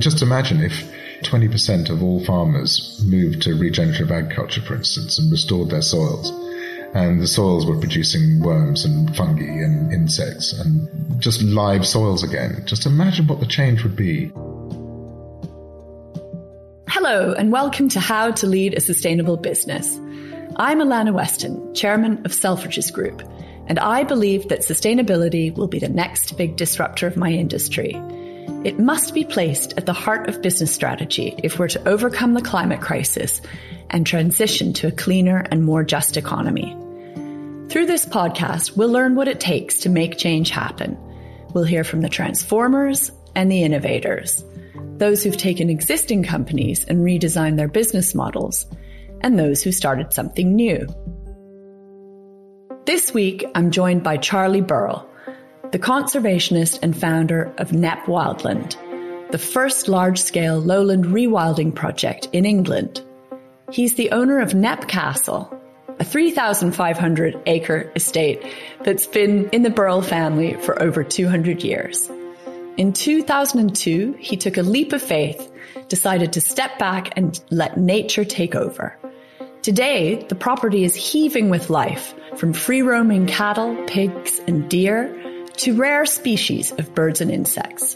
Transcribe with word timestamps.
Just 0.00 0.22
imagine 0.22 0.62
if 0.62 0.90
20% 1.24 1.90
of 1.90 2.02
all 2.02 2.24
farmers 2.24 3.04
moved 3.04 3.42
to 3.42 3.54
regenerative 3.54 4.10
agriculture, 4.10 4.62
for 4.62 4.74
instance, 4.74 5.18
and 5.18 5.30
restored 5.30 5.68
their 5.68 5.82
soils. 5.82 6.30
And 6.94 7.20
the 7.20 7.26
soils 7.26 7.66
were 7.66 7.76
producing 7.76 8.40
worms 8.40 8.86
and 8.86 9.14
fungi 9.14 9.44
and 9.44 9.92
insects 9.92 10.54
and 10.58 10.88
just 11.20 11.42
live 11.42 11.86
soils 11.86 12.24
again. 12.24 12.62
Just 12.64 12.86
imagine 12.86 13.26
what 13.26 13.40
the 13.40 13.46
change 13.46 13.82
would 13.82 13.94
be. 13.94 14.28
Hello, 16.88 17.34
and 17.34 17.52
welcome 17.52 17.90
to 17.90 18.00
How 18.00 18.30
to 18.30 18.46
Lead 18.46 18.72
a 18.72 18.80
Sustainable 18.80 19.36
Business. 19.36 19.98
I'm 20.56 20.80
Alannah 20.80 21.12
Weston, 21.12 21.74
Chairman 21.74 22.24
of 22.24 22.32
Selfridges 22.32 22.90
Group, 22.90 23.22
and 23.66 23.78
I 23.78 24.04
believe 24.04 24.48
that 24.48 24.60
sustainability 24.60 25.54
will 25.54 25.68
be 25.68 25.78
the 25.78 25.90
next 25.90 26.38
big 26.38 26.56
disruptor 26.56 27.06
of 27.06 27.18
my 27.18 27.30
industry. 27.30 28.00
It 28.62 28.78
must 28.78 29.14
be 29.14 29.24
placed 29.24 29.72
at 29.78 29.86
the 29.86 29.94
heart 29.94 30.28
of 30.28 30.42
business 30.42 30.74
strategy 30.74 31.34
if 31.42 31.58
we're 31.58 31.68
to 31.68 31.88
overcome 31.88 32.34
the 32.34 32.42
climate 32.42 32.82
crisis 32.82 33.40
and 33.88 34.06
transition 34.06 34.74
to 34.74 34.88
a 34.88 34.92
cleaner 34.92 35.46
and 35.50 35.64
more 35.64 35.82
just 35.82 36.18
economy. 36.18 36.76
Through 37.70 37.86
this 37.86 38.04
podcast, 38.04 38.76
we'll 38.76 38.90
learn 38.90 39.14
what 39.14 39.28
it 39.28 39.40
takes 39.40 39.80
to 39.80 39.88
make 39.88 40.18
change 40.18 40.50
happen. 40.50 40.98
We'll 41.54 41.64
hear 41.64 41.84
from 41.84 42.02
the 42.02 42.10
transformers 42.10 43.10
and 43.34 43.50
the 43.50 43.62
innovators, 43.62 44.44
those 44.98 45.24
who've 45.24 45.38
taken 45.38 45.70
existing 45.70 46.24
companies 46.24 46.84
and 46.84 46.98
redesigned 46.98 47.56
their 47.56 47.66
business 47.66 48.14
models, 48.14 48.66
and 49.22 49.38
those 49.38 49.62
who 49.62 49.72
started 49.72 50.12
something 50.12 50.54
new. 50.54 50.86
This 52.84 53.14
week, 53.14 53.42
I'm 53.54 53.70
joined 53.70 54.02
by 54.02 54.18
Charlie 54.18 54.60
Burrell, 54.60 55.09
the 55.72 55.78
conservationist 55.78 56.80
and 56.82 56.96
founder 56.96 57.52
of 57.58 57.70
Knepp 57.70 58.04
Wildland, 58.06 58.76
the 59.30 59.38
first 59.38 59.86
large 59.86 60.20
scale 60.20 60.58
lowland 60.58 61.04
rewilding 61.06 61.72
project 61.72 62.28
in 62.32 62.44
England. 62.44 63.00
He's 63.70 63.94
the 63.94 64.10
owner 64.10 64.40
of 64.40 64.50
Knepp 64.50 64.88
Castle, 64.88 65.56
a 66.00 66.04
3,500 66.04 67.40
acre 67.46 67.92
estate 67.94 68.44
that's 68.82 69.06
been 69.06 69.48
in 69.50 69.62
the 69.62 69.70
Burrell 69.70 70.02
family 70.02 70.54
for 70.54 70.82
over 70.82 71.04
200 71.04 71.62
years. 71.62 72.10
In 72.76 72.92
2002, 72.92 74.16
he 74.18 74.36
took 74.36 74.56
a 74.56 74.62
leap 74.62 74.92
of 74.92 75.00
faith, 75.00 75.52
decided 75.86 76.32
to 76.32 76.40
step 76.40 76.80
back 76.80 77.12
and 77.16 77.38
let 77.50 77.76
nature 77.76 78.24
take 78.24 78.56
over. 78.56 78.96
Today, 79.62 80.24
the 80.28 80.34
property 80.34 80.82
is 80.82 80.96
heaving 80.96 81.48
with 81.48 81.70
life, 81.70 82.12
from 82.36 82.54
free 82.54 82.82
roaming 82.82 83.26
cattle, 83.26 83.76
pigs, 83.86 84.40
and 84.48 84.68
deer 84.68 85.14
to 85.60 85.76
rare 85.76 86.06
species 86.06 86.72
of 86.78 86.94
birds 86.94 87.20
and 87.20 87.30
insects. 87.30 87.94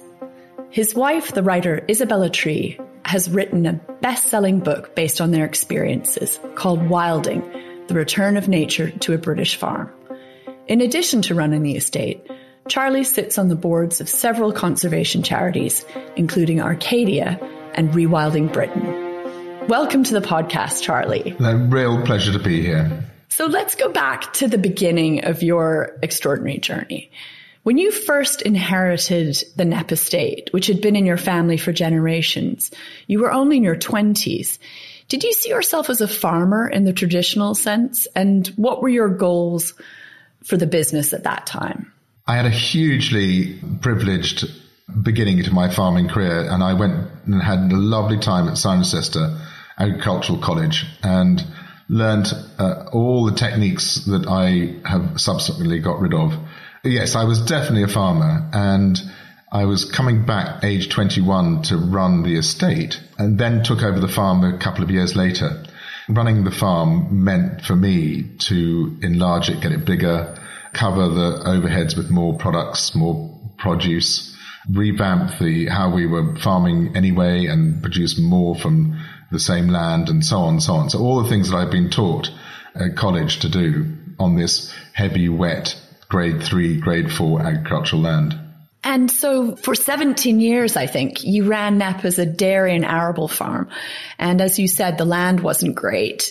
His 0.68 0.94
wife, 0.94 1.32
the 1.32 1.42
writer 1.42 1.82
Isabella 1.88 2.28
Tree, 2.28 2.78
has 3.06 3.30
written 3.30 3.64
a 3.64 3.80
best 4.02 4.26
selling 4.26 4.60
book 4.60 4.94
based 4.94 5.18
on 5.18 5.30
their 5.30 5.46
experiences 5.46 6.38
called 6.56 6.90
Wilding 6.90 7.40
The 7.86 7.94
Return 7.94 8.36
of 8.36 8.48
Nature 8.48 8.90
to 8.90 9.14
a 9.14 9.18
British 9.18 9.56
Farm. 9.56 9.90
In 10.66 10.82
addition 10.82 11.22
to 11.22 11.34
running 11.34 11.62
the 11.62 11.74
estate, 11.74 12.30
Charlie 12.68 13.02
sits 13.02 13.38
on 13.38 13.48
the 13.48 13.56
boards 13.56 13.98
of 13.98 14.10
several 14.10 14.52
conservation 14.52 15.22
charities, 15.22 15.86
including 16.16 16.60
Arcadia 16.60 17.40
and 17.72 17.88
Rewilding 17.92 18.52
Britain. 18.52 18.84
Welcome 19.68 20.04
to 20.04 20.12
the 20.12 20.26
podcast, 20.26 20.82
Charlie. 20.82 21.34
A 21.40 21.56
real 21.56 22.04
pleasure 22.04 22.32
to 22.32 22.38
be 22.38 22.60
here. 22.60 23.04
So 23.30 23.46
let's 23.46 23.74
go 23.74 23.90
back 23.90 24.34
to 24.34 24.48
the 24.48 24.58
beginning 24.58 25.24
of 25.24 25.42
your 25.42 25.98
extraordinary 26.02 26.58
journey. 26.58 27.10
When 27.64 27.78
you 27.78 27.90
first 27.90 28.42
inherited 28.42 29.42
the 29.56 29.64
Knepp 29.64 29.90
estate, 29.90 30.50
which 30.52 30.66
had 30.66 30.82
been 30.82 30.96
in 30.96 31.06
your 31.06 31.16
family 31.16 31.56
for 31.56 31.72
generations, 31.72 32.70
you 33.06 33.20
were 33.20 33.32
only 33.32 33.56
in 33.56 33.62
your 33.62 33.74
20s. 33.74 34.58
Did 35.08 35.24
you 35.24 35.32
see 35.32 35.48
yourself 35.48 35.88
as 35.88 36.02
a 36.02 36.08
farmer 36.08 36.68
in 36.68 36.84
the 36.84 36.92
traditional 36.92 37.54
sense? 37.54 38.06
And 38.14 38.46
what 38.56 38.82
were 38.82 38.90
your 38.90 39.08
goals 39.08 39.72
for 40.44 40.58
the 40.58 40.66
business 40.66 41.14
at 41.14 41.24
that 41.24 41.46
time? 41.46 41.90
I 42.26 42.36
had 42.36 42.44
a 42.44 42.50
hugely 42.50 43.58
privileged 43.80 44.44
beginning 45.02 45.42
to 45.44 45.50
my 45.50 45.70
farming 45.70 46.08
career, 46.08 46.46
and 46.50 46.62
I 46.62 46.74
went 46.74 47.08
and 47.24 47.42
had 47.42 47.72
a 47.72 47.76
lovely 47.76 48.18
time 48.18 48.46
at 48.46 48.54
Cirencester 48.54 49.40
Agricultural 49.78 50.38
College 50.38 50.84
and 51.02 51.42
learned 51.88 52.26
uh, 52.58 52.90
all 52.92 53.24
the 53.24 53.34
techniques 53.34 54.04
that 54.04 54.26
I 54.28 54.86
have 54.86 55.18
subsequently 55.18 55.78
got 55.78 55.98
rid 56.00 56.12
of 56.12 56.34
Yes, 56.84 57.14
I 57.14 57.24
was 57.24 57.40
definitely 57.40 57.84
a 57.84 57.88
farmer 57.88 58.46
and 58.52 59.00
I 59.50 59.64
was 59.64 59.90
coming 59.90 60.26
back 60.26 60.62
age 60.62 60.90
21 60.90 61.62
to 61.62 61.78
run 61.78 62.24
the 62.24 62.36
estate 62.36 63.00
and 63.16 63.38
then 63.38 63.62
took 63.62 63.82
over 63.82 63.98
the 63.98 64.08
farm 64.08 64.44
a 64.44 64.58
couple 64.58 64.84
of 64.84 64.90
years 64.90 65.16
later. 65.16 65.64
Running 66.10 66.44
the 66.44 66.50
farm 66.50 67.24
meant 67.24 67.62
for 67.62 67.74
me 67.74 68.24
to 68.40 68.98
enlarge 69.00 69.48
it, 69.48 69.62
get 69.62 69.72
it 69.72 69.86
bigger, 69.86 70.38
cover 70.74 71.08
the 71.08 71.42
overheads 71.46 71.96
with 71.96 72.10
more 72.10 72.36
products, 72.36 72.94
more 72.94 73.34
produce, 73.56 74.36
revamp 74.70 75.38
the 75.38 75.66
how 75.66 75.88
we 75.88 76.04
were 76.04 76.36
farming 76.36 76.94
anyway 76.94 77.46
and 77.46 77.80
produce 77.80 78.18
more 78.18 78.54
from 78.54 79.02
the 79.32 79.40
same 79.40 79.68
land 79.68 80.10
and 80.10 80.22
so 80.22 80.36
on 80.36 80.54
and 80.54 80.62
so 80.62 80.74
on. 80.74 80.90
So 80.90 80.98
all 80.98 81.22
the 81.22 81.30
things 81.30 81.48
that 81.48 81.56
I've 81.56 81.70
been 81.70 81.88
taught 81.88 82.30
at 82.74 82.94
college 82.94 83.38
to 83.38 83.48
do 83.48 83.96
on 84.18 84.36
this 84.36 84.70
heavy, 84.92 85.30
wet 85.30 85.80
grade 86.14 86.44
three, 86.44 86.78
grade 86.78 87.12
four 87.12 87.42
agricultural 87.42 88.00
land. 88.00 88.38
And 88.84 89.10
so 89.10 89.56
for 89.56 89.74
17 89.74 90.38
years, 90.38 90.76
I 90.76 90.86
think, 90.86 91.24
you 91.24 91.48
ran 91.48 91.80
Knepp 91.80 92.04
as 92.04 92.20
a 92.20 92.26
dairy 92.26 92.76
and 92.76 92.84
arable 92.84 93.26
farm. 93.26 93.68
And 94.16 94.40
as 94.40 94.56
you 94.56 94.68
said, 94.68 94.96
the 94.96 95.04
land 95.04 95.40
wasn't 95.40 95.74
great. 95.74 96.30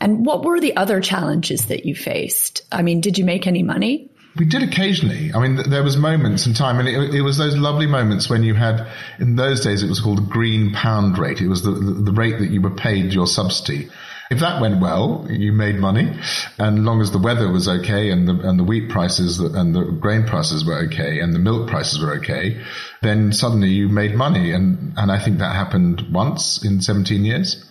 And 0.00 0.24
what 0.24 0.44
were 0.44 0.60
the 0.60 0.76
other 0.76 1.00
challenges 1.00 1.66
that 1.66 1.84
you 1.84 1.96
faced? 1.96 2.62
I 2.70 2.82
mean, 2.82 3.00
did 3.00 3.18
you 3.18 3.24
make 3.24 3.48
any 3.48 3.64
money? 3.64 4.08
We 4.36 4.44
did 4.44 4.62
occasionally. 4.62 5.32
I 5.34 5.40
mean, 5.40 5.68
there 5.68 5.82
was 5.82 5.96
moments 5.96 6.46
in 6.46 6.54
time, 6.54 6.78
and 6.78 6.88
it, 6.88 7.16
it, 7.16 7.22
was 7.22 7.38
those 7.38 7.56
lovely 7.56 7.88
moments 7.88 8.30
when 8.30 8.44
you 8.44 8.54
had, 8.54 8.86
in 9.18 9.34
those 9.34 9.62
days, 9.62 9.82
it 9.82 9.88
was 9.88 9.98
called 9.98 10.18
the 10.18 10.30
green 10.30 10.72
pound 10.72 11.18
rate. 11.18 11.40
It 11.40 11.48
was 11.48 11.64
the, 11.64 11.72
the, 11.72 11.92
the 12.02 12.12
rate 12.12 12.38
that 12.38 12.50
you 12.50 12.60
were 12.60 12.70
paid 12.70 13.12
your 13.12 13.26
subsidy. 13.26 13.90
If 14.30 14.40
that 14.40 14.60
went 14.60 14.80
well, 14.80 15.26
you 15.30 15.52
made 15.52 15.76
money, 15.76 16.12
and 16.58 16.84
long 16.84 17.00
as 17.00 17.12
the 17.12 17.18
weather 17.18 17.50
was 17.50 17.66
okay 17.66 18.10
and 18.10 18.28
the 18.28 18.34
and 18.46 18.58
the 18.58 18.64
wheat 18.64 18.90
prices 18.90 19.38
and 19.38 19.74
the 19.74 19.84
grain 19.84 20.24
prices 20.24 20.66
were 20.66 20.84
okay 20.86 21.20
and 21.20 21.34
the 21.34 21.38
milk 21.38 21.68
prices 21.68 22.00
were 22.00 22.16
okay, 22.16 22.62
then 23.00 23.32
suddenly 23.32 23.68
you 23.68 23.88
made 23.88 24.14
money, 24.14 24.52
and 24.52 24.92
and 24.98 25.10
I 25.10 25.18
think 25.18 25.38
that 25.38 25.54
happened 25.54 26.08
once 26.12 26.62
in 26.62 26.82
17 26.82 27.24
years. 27.24 27.64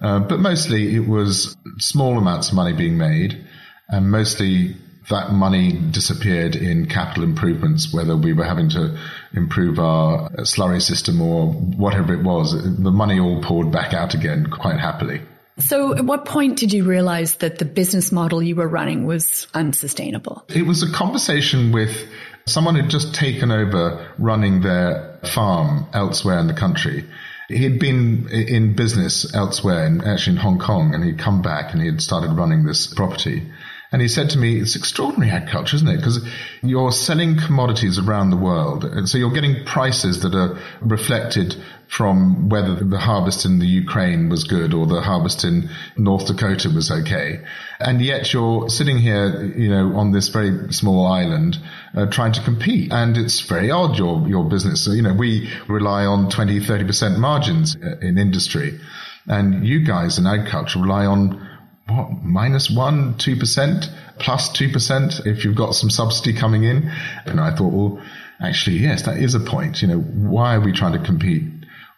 Uh, 0.00 0.20
but 0.20 0.38
mostly 0.38 0.94
it 0.94 1.08
was 1.08 1.56
small 1.78 2.18
amounts 2.18 2.50
of 2.50 2.54
money 2.54 2.72
being 2.72 2.98
made, 2.98 3.44
and 3.88 4.10
mostly 4.10 4.76
that 5.10 5.32
money 5.32 5.72
disappeared 5.72 6.54
in 6.54 6.86
capital 6.86 7.24
improvements, 7.24 7.92
whether 7.92 8.16
we 8.16 8.32
were 8.32 8.44
having 8.44 8.68
to 8.68 8.98
improve 9.34 9.78
our 9.78 10.30
slurry 10.42 10.82
system 10.82 11.20
or 11.20 11.52
whatever 11.52 12.12
it 12.14 12.22
was. 12.22 12.52
The 12.52 12.90
money 12.90 13.18
all 13.18 13.42
poured 13.42 13.72
back 13.72 13.94
out 13.94 14.14
again 14.14 14.46
quite 14.46 14.78
happily. 14.78 15.20
So, 15.58 15.96
at 15.96 16.04
what 16.04 16.26
point 16.26 16.58
did 16.58 16.72
you 16.72 16.84
realize 16.84 17.36
that 17.36 17.58
the 17.58 17.64
business 17.64 18.12
model 18.12 18.42
you 18.42 18.56
were 18.56 18.68
running 18.68 19.06
was 19.06 19.46
unsustainable? 19.54 20.44
It 20.48 20.66
was 20.66 20.82
a 20.82 20.92
conversation 20.92 21.72
with 21.72 22.06
someone 22.46 22.74
who'd 22.74 22.90
just 22.90 23.14
taken 23.14 23.50
over 23.50 24.12
running 24.18 24.60
their 24.60 25.18
farm 25.24 25.86
elsewhere 25.94 26.38
in 26.38 26.46
the 26.46 26.54
country. 26.54 27.04
He'd 27.48 27.78
been 27.78 28.28
in 28.28 28.74
business 28.74 29.34
elsewhere, 29.34 29.86
actually 30.04 30.36
in 30.36 30.42
Hong 30.42 30.58
Kong, 30.58 30.94
and 30.94 31.02
he'd 31.04 31.18
come 31.18 31.42
back 31.42 31.72
and 31.72 31.80
he 31.80 31.86
had 31.86 32.02
started 32.02 32.32
running 32.32 32.64
this 32.64 32.92
property. 32.92 33.50
And 33.96 34.02
he 34.02 34.08
said 34.08 34.28
to 34.30 34.38
me, 34.38 34.60
it's 34.60 34.76
extraordinary 34.76 35.32
agriculture, 35.32 35.76
isn't 35.76 35.88
it? 35.88 35.96
Because 35.96 36.22
you're 36.62 36.92
selling 36.92 37.38
commodities 37.38 37.98
around 37.98 38.28
the 38.28 38.36
world. 38.36 38.84
And 38.84 39.08
so 39.08 39.16
you're 39.16 39.32
getting 39.32 39.64
prices 39.64 40.20
that 40.20 40.34
are 40.34 40.58
reflected 40.82 41.56
from 41.88 42.50
whether 42.50 42.74
the 42.74 42.98
harvest 42.98 43.46
in 43.46 43.58
the 43.58 43.64
Ukraine 43.64 44.28
was 44.28 44.44
good 44.44 44.74
or 44.74 44.86
the 44.86 45.00
harvest 45.00 45.44
in 45.44 45.70
North 45.96 46.26
Dakota 46.26 46.68
was 46.68 46.90
okay. 46.90 47.40
And 47.80 48.02
yet 48.02 48.34
you're 48.34 48.68
sitting 48.68 48.98
here, 48.98 49.42
you 49.56 49.70
know, 49.70 49.96
on 49.96 50.12
this 50.12 50.28
very 50.28 50.74
small 50.74 51.06
island, 51.06 51.56
uh, 51.94 52.04
trying 52.04 52.32
to 52.32 52.42
compete. 52.42 52.92
And 52.92 53.16
it's 53.16 53.40
very 53.40 53.70
odd, 53.70 53.96
your, 53.96 54.28
your 54.28 54.44
business. 54.44 54.84
So, 54.84 54.92
you 54.92 55.00
know, 55.00 55.14
we 55.14 55.50
rely 55.68 56.04
on 56.04 56.28
20, 56.28 56.60
30% 56.60 57.16
margins 57.16 57.74
uh, 57.76 57.96
in 58.02 58.18
industry. 58.18 58.78
And 59.26 59.66
you 59.66 59.86
guys 59.86 60.18
in 60.18 60.26
agriculture 60.26 60.80
rely 60.80 61.06
on 61.06 61.55
what 61.88 62.22
minus 62.22 62.70
one, 62.70 63.16
two 63.18 63.36
percent, 63.36 63.88
plus 64.18 64.52
two 64.52 64.70
percent 64.70 65.20
if 65.24 65.44
you've 65.44 65.56
got 65.56 65.74
some 65.74 65.90
subsidy 65.90 66.32
coming 66.32 66.64
in. 66.64 66.90
And 67.24 67.40
I 67.40 67.54
thought, 67.54 67.72
well, 67.72 68.02
actually, 68.40 68.78
yes, 68.78 69.02
that 69.02 69.18
is 69.18 69.34
a 69.34 69.40
point. 69.40 69.82
You 69.82 69.88
know, 69.88 69.98
why 69.98 70.56
are 70.56 70.60
we 70.60 70.72
trying 70.72 70.92
to 70.92 71.04
compete 71.04 71.44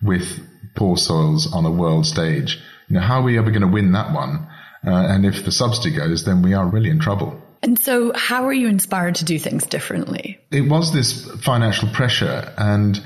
with 0.03 0.41
poor 0.75 0.97
soils 0.97 1.53
on 1.53 1.65
a 1.65 1.71
world 1.71 2.07
stage? 2.07 2.61
You 2.89 2.95
know, 2.95 3.01
how 3.01 3.21
are 3.21 3.25
we 3.25 3.39
ever 3.39 3.51
going 3.51 3.63
to 3.63 3.69
win 3.69 3.93
that 3.93 4.13
one? 4.13 4.47
Uh, 4.87 4.91
and 4.91 5.27
if 5.27 5.45
the 5.45 5.53
subsidy 5.53 5.95
goes, 5.97 6.25
then 6.25 6.43
we 6.43 6.55
are 6.55 6.67
really 6.67 6.91
in 6.91 7.01
trouble. 7.01 7.41
And 7.63 7.79
so, 7.79 8.13
how 8.15 8.45
are 8.47 8.53
you 8.53 8.69
inspired 8.69 9.17
to 9.17 9.25
do 9.25 9.39
things 9.39 9.67
differently? 9.67 10.39
It 10.53 10.69
was 10.69 10.93
this 10.93 11.29
financial 11.41 11.89
pressure. 11.89 12.53
And 12.57 13.01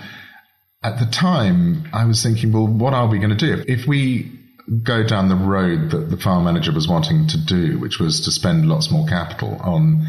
at 0.82 0.98
the 0.98 1.06
time, 1.06 1.88
I 1.92 2.04
was 2.04 2.22
thinking, 2.22 2.52
well, 2.52 2.66
what 2.66 2.92
are 2.92 3.06
we 3.06 3.18
going 3.18 3.36
to 3.36 3.36
do? 3.36 3.64
If 3.66 3.86
we 3.86 4.41
go 4.82 5.02
down 5.06 5.28
the 5.28 5.36
road 5.36 5.90
that 5.90 6.10
the 6.10 6.16
farm 6.16 6.44
manager 6.44 6.72
was 6.72 6.88
wanting 6.88 7.26
to 7.28 7.38
do, 7.38 7.78
which 7.78 7.98
was 7.98 8.20
to 8.22 8.30
spend 8.30 8.68
lots 8.68 8.90
more 8.90 9.06
capital 9.06 9.56
on 9.62 10.06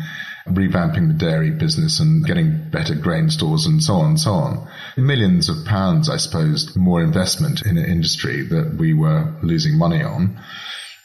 revamping 0.47 1.07
the 1.07 1.13
dairy 1.13 1.51
business 1.51 1.99
and 1.99 2.25
getting 2.25 2.69
better 2.69 2.95
grain 2.95 3.29
stores 3.29 3.65
and 3.65 3.81
so 3.81 3.95
on 3.95 4.09
and 4.09 4.19
so 4.19 4.31
on. 4.33 4.67
Millions 4.97 5.49
of 5.49 5.65
pounds, 5.65 6.09
I 6.09 6.17
suppose, 6.17 6.75
more 6.75 7.01
investment 7.01 7.65
in 7.65 7.77
an 7.77 7.85
industry 7.85 8.43
that 8.47 8.75
we 8.77 8.93
were 8.93 9.33
losing 9.41 9.77
money 9.77 10.03
on. 10.03 10.37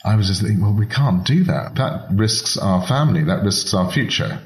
I 0.04 0.16
was 0.16 0.28
just 0.28 0.42
thinking, 0.42 0.60
well, 0.60 0.74
we 0.74 0.86
can't 0.86 1.24
do 1.24 1.44
that. 1.44 1.76
That 1.76 2.08
risks 2.12 2.56
our 2.56 2.86
family. 2.86 3.24
That 3.24 3.44
risks 3.44 3.74
our 3.74 3.90
future. 3.90 4.40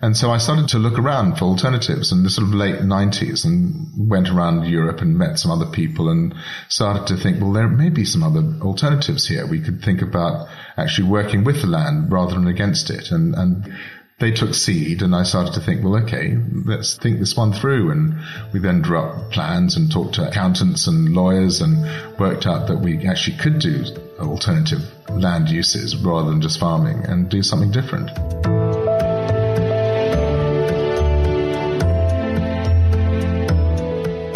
And 0.00 0.16
so 0.16 0.30
I 0.30 0.38
started 0.38 0.68
to 0.68 0.78
look 0.78 0.96
around 0.96 1.38
for 1.38 1.46
alternatives 1.46 2.12
in 2.12 2.22
the 2.22 2.30
sort 2.30 2.46
of 2.46 2.54
late 2.54 2.76
90s 2.76 3.44
and 3.44 4.08
went 4.08 4.28
around 4.28 4.66
Europe 4.66 5.00
and 5.00 5.18
met 5.18 5.40
some 5.40 5.50
other 5.50 5.66
people 5.66 6.08
and 6.08 6.34
started 6.68 7.08
to 7.08 7.16
think, 7.16 7.40
well, 7.40 7.52
there 7.52 7.66
may 7.66 7.88
be 7.88 8.04
some 8.04 8.22
other 8.22 8.44
alternatives 8.62 9.26
here. 9.26 9.44
We 9.44 9.60
could 9.60 9.82
think 9.82 10.00
about 10.00 10.48
actually 10.76 11.08
working 11.08 11.42
with 11.42 11.62
the 11.62 11.66
land 11.66 12.12
rather 12.12 12.34
than 12.34 12.46
against 12.46 12.90
it. 12.90 13.10
And, 13.10 13.34
and 13.34 13.76
they 14.20 14.30
took 14.30 14.54
seed 14.54 15.02
and 15.02 15.16
I 15.16 15.24
started 15.24 15.54
to 15.54 15.60
think, 15.60 15.82
well, 15.82 15.96
okay, 16.04 16.36
let's 16.64 16.96
think 16.96 17.18
this 17.18 17.36
one 17.36 17.52
through. 17.52 17.90
And 17.90 18.20
we 18.52 18.60
then 18.60 18.82
drew 18.82 19.00
up 19.00 19.32
plans 19.32 19.76
and 19.76 19.90
talked 19.90 20.14
to 20.14 20.28
accountants 20.28 20.86
and 20.86 21.12
lawyers 21.12 21.60
and 21.60 21.82
worked 22.20 22.46
out 22.46 22.68
that 22.68 22.78
we 22.78 23.04
actually 23.04 23.38
could 23.38 23.58
do 23.58 23.84
alternative 24.20 24.80
land 25.10 25.48
uses 25.48 25.96
rather 25.96 26.30
than 26.30 26.40
just 26.40 26.60
farming 26.60 27.04
and 27.04 27.28
do 27.28 27.42
something 27.42 27.72
different. 27.72 28.10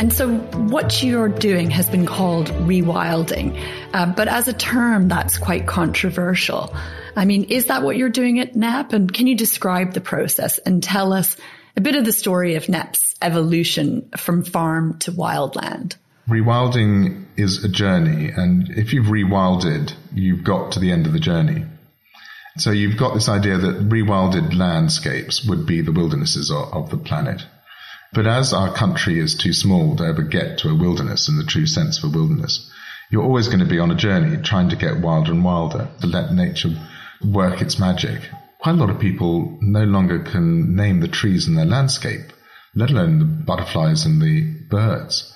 And 0.03 0.13
so, 0.13 0.37
what 0.37 1.01
you're 1.01 1.29
doing 1.29 1.71
has 1.71 1.89
been 1.89 2.07
called 2.07 2.49
rewilding, 2.49 3.57
uh, 3.95 4.07
but 4.07 4.27
as 4.27 4.49
a 4.49 4.53
term, 4.53 5.07
that's 5.07 5.39
quite 5.39 5.69
controversial. 5.69 6.75
I 7.15 7.25
mean, 7.25 7.45
is 7.45 7.67
that 7.67 7.85
what 7.85 7.97
you're 7.97 8.09
doing 8.09 8.41
at 8.41 8.55
KNEPP? 8.55 8.95
And 8.95 9.15
can 9.15 9.29
you 9.29 9.37
describe 9.37 9.93
the 9.93 10.01
process 10.01 10.59
and 10.59 10.83
tell 10.83 11.13
us 11.13 11.37
a 11.77 11.81
bit 11.81 11.95
of 11.95 12.05
the 12.05 12.11
story 12.11 12.57
of 12.57 12.65
KNEPP's 12.65 13.15
evolution 13.23 14.11
from 14.17 14.43
farm 14.43 14.99
to 14.99 15.13
wildland? 15.13 15.95
Rewilding 16.29 17.27
is 17.37 17.63
a 17.63 17.69
journey, 17.69 18.29
and 18.29 18.71
if 18.71 18.93
you've 18.93 19.07
rewilded, 19.07 19.95
you've 20.13 20.43
got 20.43 20.73
to 20.73 20.81
the 20.81 20.91
end 20.91 21.07
of 21.07 21.13
the 21.13 21.21
journey. 21.21 21.65
So 22.57 22.73
you've 22.73 22.99
got 22.99 23.15
this 23.15 23.29
idea 23.29 23.57
that 23.57 23.89
rewilded 23.89 24.59
landscapes 24.59 25.45
would 25.45 25.65
be 25.65 25.81
the 25.81 25.93
wildernesses 25.93 26.51
of, 26.51 26.73
of 26.73 26.91
the 26.91 26.97
planet. 26.97 27.47
But 28.15 28.27
as 28.27 28.53
our 28.53 28.75
country 28.75 29.19
is 29.19 29.35
too 29.35 29.55
small 29.55 29.97
to 29.97 30.05
ever 30.05 30.23
get 30.23 30.59
to 30.59 30.69
a 30.69 30.75
wilderness 30.75 31.29
in 31.31 31.39
the 31.39 31.45
true 31.45 31.67
sense 31.67 31.97
of 31.97 32.05
a 32.05 32.19
wilderness, 32.19 32.71
you're 33.11 33.23
always 33.23 33.49
going 33.49 33.61
to 33.61 33.65
be 33.65 33.79
on 33.79 33.91
a 33.91 33.95
journey 33.95 34.37
trying 34.37 34.69
to 34.69 34.77
get 34.77 35.01
wilder 35.01 35.33
and 35.33 35.43
wilder 35.43 35.89
to 36.01 36.07
let 36.07 36.33
nature 36.33 36.71
work 37.25 37.63
its 37.63 37.79
magic. 37.79 38.21
Quite 38.59 38.75
a 38.75 38.79
lot 38.79 38.91
of 38.91 39.01
people 39.01 39.57
no 39.63 39.85
longer 39.85 40.19
can 40.19 40.77
name 40.77 41.01
the 41.01 41.09
trees 41.09 41.49
in 41.49 41.55
their 41.55 41.65
landscape, 41.65 42.33
let 42.75 42.91
alone 42.91 43.19
the 43.19 43.25
butterflies 43.25 44.05
and 44.05 44.21
the 44.21 44.43
birds. 44.69 45.35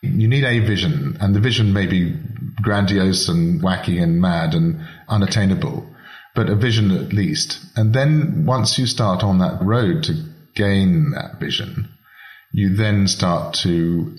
You 0.00 0.26
need 0.26 0.44
a 0.44 0.58
vision, 0.58 1.16
and 1.20 1.36
the 1.36 1.40
vision 1.40 1.72
may 1.72 1.86
be 1.86 2.18
grandiose 2.60 3.28
and 3.28 3.62
wacky 3.62 4.02
and 4.02 4.20
mad 4.20 4.54
and 4.54 4.84
unattainable, 5.08 5.88
but 6.34 6.50
a 6.50 6.56
vision 6.56 6.90
at 6.90 7.12
least. 7.12 7.64
And 7.76 7.94
then 7.94 8.44
once 8.44 8.76
you 8.76 8.86
start 8.86 9.22
on 9.22 9.38
that 9.38 9.62
road 9.62 10.02
to 10.04 10.14
gain 10.54 11.12
that 11.12 11.38
vision, 11.40 11.88
you 12.52 12.76
then 12.76 13.08
start 13.08 13.54
to 13.54 14.16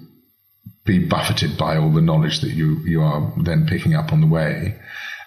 be 0.86 1.08
buffeted 1.08 1.58
by 1.58 1.78
all 1.78 1.92
the 1.92 2.02
knowledge 2.02 2.42
that 2.42 2.52
you, 2.52 2.80
you 2.80 3.02
are 3.02 3.34
then 3.42 3.66
picking 3.68 3.96
up 3.96 4.12
on 4.12 4.22
the 4.22 4.28
way. 4.28 4.80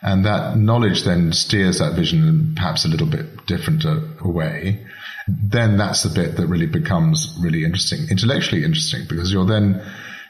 And 0.03 0.27
that 0.27 0.57
knowledge 0.59 1.05
then 1.05 1.33
steers 1.33 1.79
that 1.79 1.95
vision 1.95 2.29
in 2.29 2.55
perhaps 2.55 2.85
a 2.85 2.89
little 2.89 3.07
bit 3.07 3.47
different 3.47 3.85
uh, 3.87 4.01
away. 4.21 4.87
Then 5.27 5.79
that's 5.79 6.03
the 6.03 6.11
bit 6.11 6.37
that 6.37 6.47
really 6.47 6.67
becomes 6.67 7.37
really 7.41 7.65
interesting, 7.65 8.07
intellectually 8.11 8.65
interesting, 8.65 9.07
because 9.09 9.33
you're 9.33 9.47
then, 9.47 9.83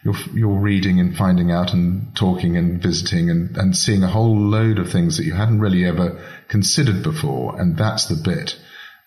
you're, 0.05 0.15
you're 0.33 0.61
reading 0.61 1.01
and 1.01 1.17
finding 1.17 1.51
out 1.51 1.75
and 1.75 2.15
talking 2.15 2.57
and 2.57 2.81
visiting 2.81 3.29
and, 3.29 3.57
and 3.57 3.77
seeing 3.77 4.05
a 4.05 4.09
whole 4.09 4.39
load 4.39 4.79
of 4.79 4.91
things 4.91 5.17
that 5.17 5.25
you 5.25 5.35
hadn't 5.35 5.61
really 5.61 5.85
ever 5.85 6.23
considered 6.49 7.03
before. 7.03 7.61
And 7.61 7.77
that's 7.77 8.07
the 8.07 8.15
bit 8.15 8.57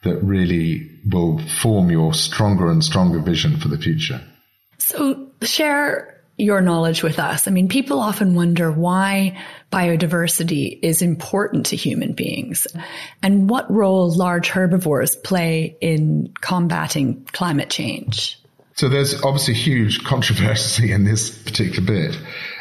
that 0.04 0.24
really 0.24 0.90
will 1.10 1.40
form 1.62 1.92
your 1.92 2.14
stronger 2.14 2.72
and 2.72 2.84
stronger 2.84 3.20
vision 3.20 3.58
for 3.58 3.68
the 3.68 3.78
future. 3.78 4.22
So 4.78 5.30
share 5.42 6.20
your 6.40 6.62
knowledge 6.62 7.04
with 7.04 7.20
us. 7.20 7.48
I 7.48 7.52
mean, 7.52 7.68
people 7.68 8.00
often 8.00 8.34
wonder 8.34 8.72
why 8.72 9.38
biodiversity 9.74 10.80
is 10.82 11.02
important 11.02 11.68
to 11.68 11.76
human 11.76 12.14
beings 12.14 12.66
and 13.22 13.50
what 13.50 13.70
role 13.70 14.10
large 14.10 14.48
herbivores 14.48 15.18
play 15.18 15.76
in 15.82 16.34
combating 16.40 17.26
climate 17.34 17.70
change. 17.70 18.42
So 18.76 18.88
there's 18.88 19.22
obviously 19.22 19.56
huge 19.56 20.06
controversy 20.06 20.94
in 20.94 21.04
this 21.04 21.30
particular 21.30 21.86
bit 21.86 22.18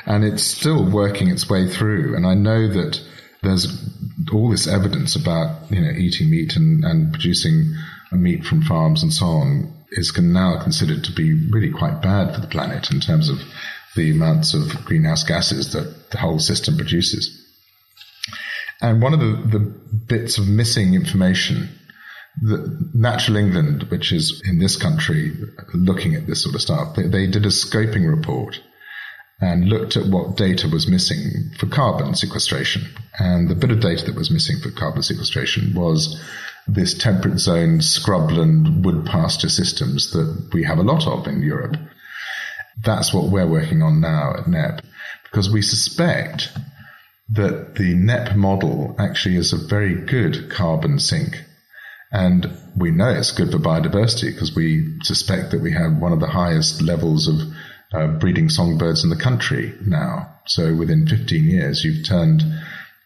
and 0.06 0.25
it's 0.25 0.43
still 0.43 0.84
working 0.91 1.29
its 1.29 1.49
way 1.49 1.69
through. 1.69 2.17
And 2.17 2.26
I 2.26 2.34
know 2.34 2.67
that 2.67 3.00
there's 3.43 3.67
all 4.32 4.50
this 4.50 4.67
evidence 4.67 5.17
about 5.17 5.70
you 5.70 5.81
know 5.81 5.91
eating 5.91 6.31
meat 6.31 6.56
and, 6.56 6.85
and 6.85 7.12
producing 7.12 7.75
meat 8.12 8.44
from 8.44 8.62
farms 8.62 9.03
and 9.03 9.12
so 9.12 9.26
on 9.26 9.73
is 9.91 10.17
now 10.19 10.61
considered 10.62 11.05
to 11.05 11.12
be 11.12 11.35
really 11.50 11.70
quite 11.70 12.03
bad 12.03 12.35
for 12.35 12.41
the 12.41 12.47
planet 12.47 12.91
in 12.91 13.01
terms 13.01 13.29
of 13.29 13.39
the 13.96 14.10
amounts 14.10 14.55
of 14.55 14.84
greenhouse 14.84 15.25
gases 15.25 15.72
that 15.72 16.10
the 16.10 16.19
whole 16.19 16.39
system 16.39 16.77
produces. 16.77 17.44
And 18.81 19.03
one 19.03 19.15
of 19.15 19.20
the, 19.20 19.58
the 19.58 19.58
bits 19.58 20.39
of 20.39 20.46
missing 20.46 20.94
information 20.94 21.69
Natural 22.94 23.37
England, 23.37 23.84
which 23.84 24.13
is 24.13 24.43
in 24.44 24.58
this 24.58 24.77
country 24.77 25.32
looking 25.75 26.15
at 26.15 26.27
this 26.27 26.43
sort 26.43 26.55
of 26.55 26.60
stuff, 26.60 26.94
they, 26.94 27.03
they 27.03 27.27
did 27.27 27.44
a 27.44 27.48
scoping 27.48 28.08
report 28.08 28.60
and 29.40 29.68
looked 29.68 29.96
at 29.96 30.06
what 30.06 30.36
data 30.36 30.68
was 30.68 30.88
missing 30.88 31.50
for 31.58 31.66
carbon 31.66 32.14
sequestration. 32.14 32.82
And 33.18 33.48
the 33.48 33.54
bit 33.54 33.70
of 33.70 33.80
data 33.80 34.04
that 34.06 34.16
was 34.16 34.30
missing 34.30 34.58
for 34.60 34.70
carbon 34.70 35.02
sequestration 35.02 35.74
was 35.74 36.20
this 36.66 36.94
temperate 36.94 37.38
zone 37.38 37.78
scrubland 37.78 38.84
wood 38.84 39.06
pasture 39.06 39.48
systems 39.48 40.10
that 40.12 40.50
we 40.52 40.64
have 40.64 40.78
a 40.78 40.82
lot 40.82 41.06
of 41.06 41.26
in 41.26 41.42
Europe. 41.42 41.76
That's 42.82 43.14
what 43.14 43.30
we're 43.30 43.46
working 43.46 43.82
on 43.82 44.00
now 44.00 44.34
at 44.36 44.44
Knepp 44.44 44.84
because 45.24 45.50
we 45.50 45.62
suspect 45.62 46.50
that 47.30 47.74
the 47.74 47.94
Knepp 47.94 48.34
model 48.36 48.94
actually 48.98 49.36
is 49.36 49.52
a 49.52 49.66
very 49.68 49.94
good 49.94 50.50
carbon 50.50 50.98
sink. 50.98 51.44
And 52.10 52.50
we 52.76 52.90
know 52.90 53.10
it's 53.10 53.32
good 53.32 53.52
for 53.52 53.58
biodiversity 53.58 54.32
because 54.32 54.54
we 54.54 54.98
suspect 55.02 55.50
that 55.50 55.60
we 55.60 55.72
have 55.72 55.98
one 55.98 56.12
of 56.12 56.20
the 56.20 56.26
highest 56.26 56.80
levels 56.80 57.28
of 57.28 57.40
uh, 57.92 58.06
breeding 58.18 58.48
songbirds 58.48 59.04
in 59.04 59.10
the 59.10 59.16
country 59.16 59.74
now. 59.86 60.34
So 60.46 60.74
within 60.74 61.06
15 61.06 61.44
years, 61.44 61.84
you've 61.84 62.06
turned 62.06 62.42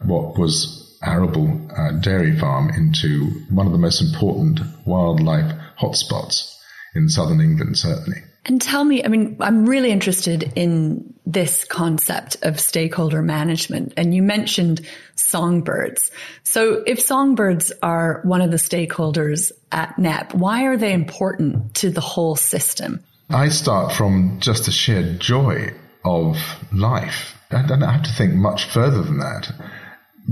what 0.05 0.39
was 0.39 0.79
arable 1.03 1.61
uh, 1.77 1.93
dairy 2.01 2.39
farm 2.39 2.71
into 2.71 3.27
one 3.51 3.67
of 3.67 3.73
the 3.73 3.79
most 3.79 4.01
important 4.01 4.61
wildlife 4.87 5.53
hotspots 5.81 6.53
in 6.95 7.09
southern 7.09 7.41
England, 7.41 7.79
certainly. 7.79 8.23
And 8.45 8.61
tell 8.61 8.85
me, 8.85 9.05
I 9.05 9.09
mean, 9.09 9.37
I'm 9.41 9.67
really 9.67 9.93
interested 9.93 10.53
in 10.57 11.15
this 11.25 11.65
concept 11.65 12.37
of 12.43 12.59
stakeholder 12.59 13.23
management. 13.23 13.95
And 13.97 14.13
you 14.13 14.23
mentioned 14.23 14.81
songbirds. 15.15 16.11
So 16.43 16.83
if 16.85 17.01
songbirds 17.01 17.73
are 17.83 18.21
one 18.25 18.41
of 18.41 18.51
the 18.51 18.57
stakeholders 18.57 19.53
at 19.71 19.97
Knepp, 19.97 20.35
why 20.35 20.65
are 20.65 20.77
they 20.77 20.93
important 20.93 21.75
to 21.77 21.91
the 21.91 22.01
whole 22.01 22.35
system? 22.35 23.05
I 23.33 23.49
start 23.49 23.93
from 23.93 24.41
just 24.41 24.67
the 24.67 24.71
sheer 24.71 25.17
joy 25.19 25.73
of 26.05 26.37
life. 26.73 27.39
I 27.51 27.63
don't 27.67 27.81
have 27.81 28.03
to 28.03 28.13
think 28.13 28.35
much 28.35 28.65
further 28.65 29.03
than 29.03 29.19
that. 29.19 29.53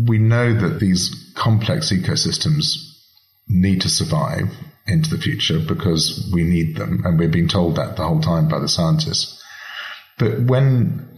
We 0.07 0.19
know 0.19 0.53
that 0.53 0.81
these 0.81 1.33
complex 1.35 1.91
ecosystems 1.91 2.75
need 3.49 3.81
to 3.83 3.89
survive 3.89 4.51
into 4.87 5.11
the 5.11 5.23
future 5.23 5.59
because 5.59 6.31
we 6.33 6.45
need 6.45 6.77
them. 6.77 7.03
And 7.05 7.19
we've 7.19 7.31
been 7.31 7.49
told 7.49 7.77
that 7.77 7.97
the 7.97 8.07
whole 8.07 8.21
time 8.21 8.49
by 8.49 8.59
the 8.59 8.69
scientists. 8.69 9.43
But 10.19 10.41
when 10.43 11.09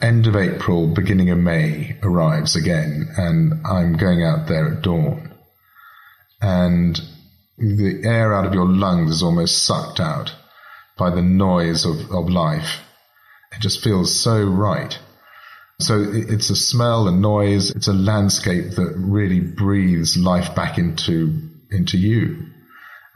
end 0.00 0.26
of 0.26 0.36
April, 0.36 0.86
beginning 0.86 1.30
of 1.30 1.38
May 1.38 1.98
arrives 2.02 2.56
again, 2.56 3.08
and 3.16 3.66
I'm 3.66 3.96
going 3.96 4.22
out 4.22 4.48
there 4.48 4.74
at 4.74 4.82
dawn, 4.82 5.32
and 6.42 7.00
the 7.56 8.02
air 8.04 8.34
out 8.34 8.46
of 8.46 8.54
your 8.54 8.66
lungs 8.66 9.10
is 9.12 9.22
almost 9.22 9.62
sucked 9.62 10.00
out 10.00 10.34
by 11.02 11.10
the 11.10 11.20
noise 11.20 11.84
of, 11.84 12.12
of 12.12 12.30
life. 12.30 12.80
It 13.50 13.60
just 13.60 13.82
feels 13.82 14.14
so 14.14 14.44
right. 14.44 14.96
So 15.80 16.00
it's 16.00 16.48
a 16.50 16.54
smell, 16.54 17.08
a 17.08 17.10
noise, 17.10 17.72
it's 17.72 17.88
a 17.88 17.92
landscape 17.92 18.76
that 18.76 18.94
really 18.96 19.40
breathes 19.40 20.16
life 20.16 20.54
back 20.54 20.78
into, 20.78 21.50
into 21.72 21.98
you. 21.98 22.46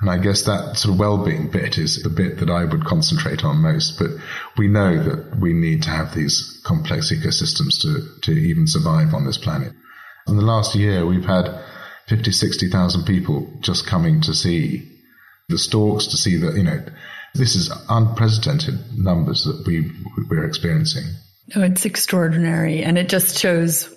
And 0.01 0.11
I 0.11 0.19
guess 0.19 0.43
that 0.43 0.77
sort 0.77 0.95
of 0.95 0.99
well-being 0.99 1.49
bit 1.53 1.79
is 1.79 2.03
the 2.03 2.11
bit 2.11 2.41
that 2.41 2.51
I 2.51 2.65
would 2.65 2.85
concentrate 2.85 3.45
on 3.45 3.63
most. 3.63 4.01
But 4.01 4.11
we 4.59 4.67
know 4.67 5.01
that 5.01 5.39
we 5.39 5.53
need 5.53 5.85
to 5.85 5.91
have 5.91 6.13
these 6.13 6.61
complex 6.65 7.13
ecosystems 7.13 7.81
to, 7.83 8.21
to 8.23 8.33
even 8.33 8.67
survive 8.67 9.15
on 9.15 9.25
this 9.25 9.39
planet. 9.39 9.73
In 10.27 10.37
the 10.37 10.43
last 10.43 10.75
year, 10.75 11.07
we've 11.07 11.25
had 11.25 11.57
50, 12.09 12.33
60,000 12.33 13.05
people 13.05 13.49
just 13.61 13.87
coming 13.87 14.23
to 14.23 14.35
see 14.35 14.91
the 15.49 15.57
storks, 15.57 16.09
to 16.09 16.17
see 16.17 16.37
that, 16.39 16.57
you 16.57 16.65
know, 16.65 16.83
this 17.37 17.55
is 17.55 17.73
unprecedented 17.89 18.79
numbers 18.99 19.45
that 19.45 19.65
we, 19.67 19.91
we're 20.29 20.45
experiencing. 20.45 21.05
No, 21.55 21.63
it's 21.63 21.85
extraordinary. 21.85 22.83
And 22.83 22.99
it 22.99 23.09
just 23.09 23.39
shows 23.39 23.95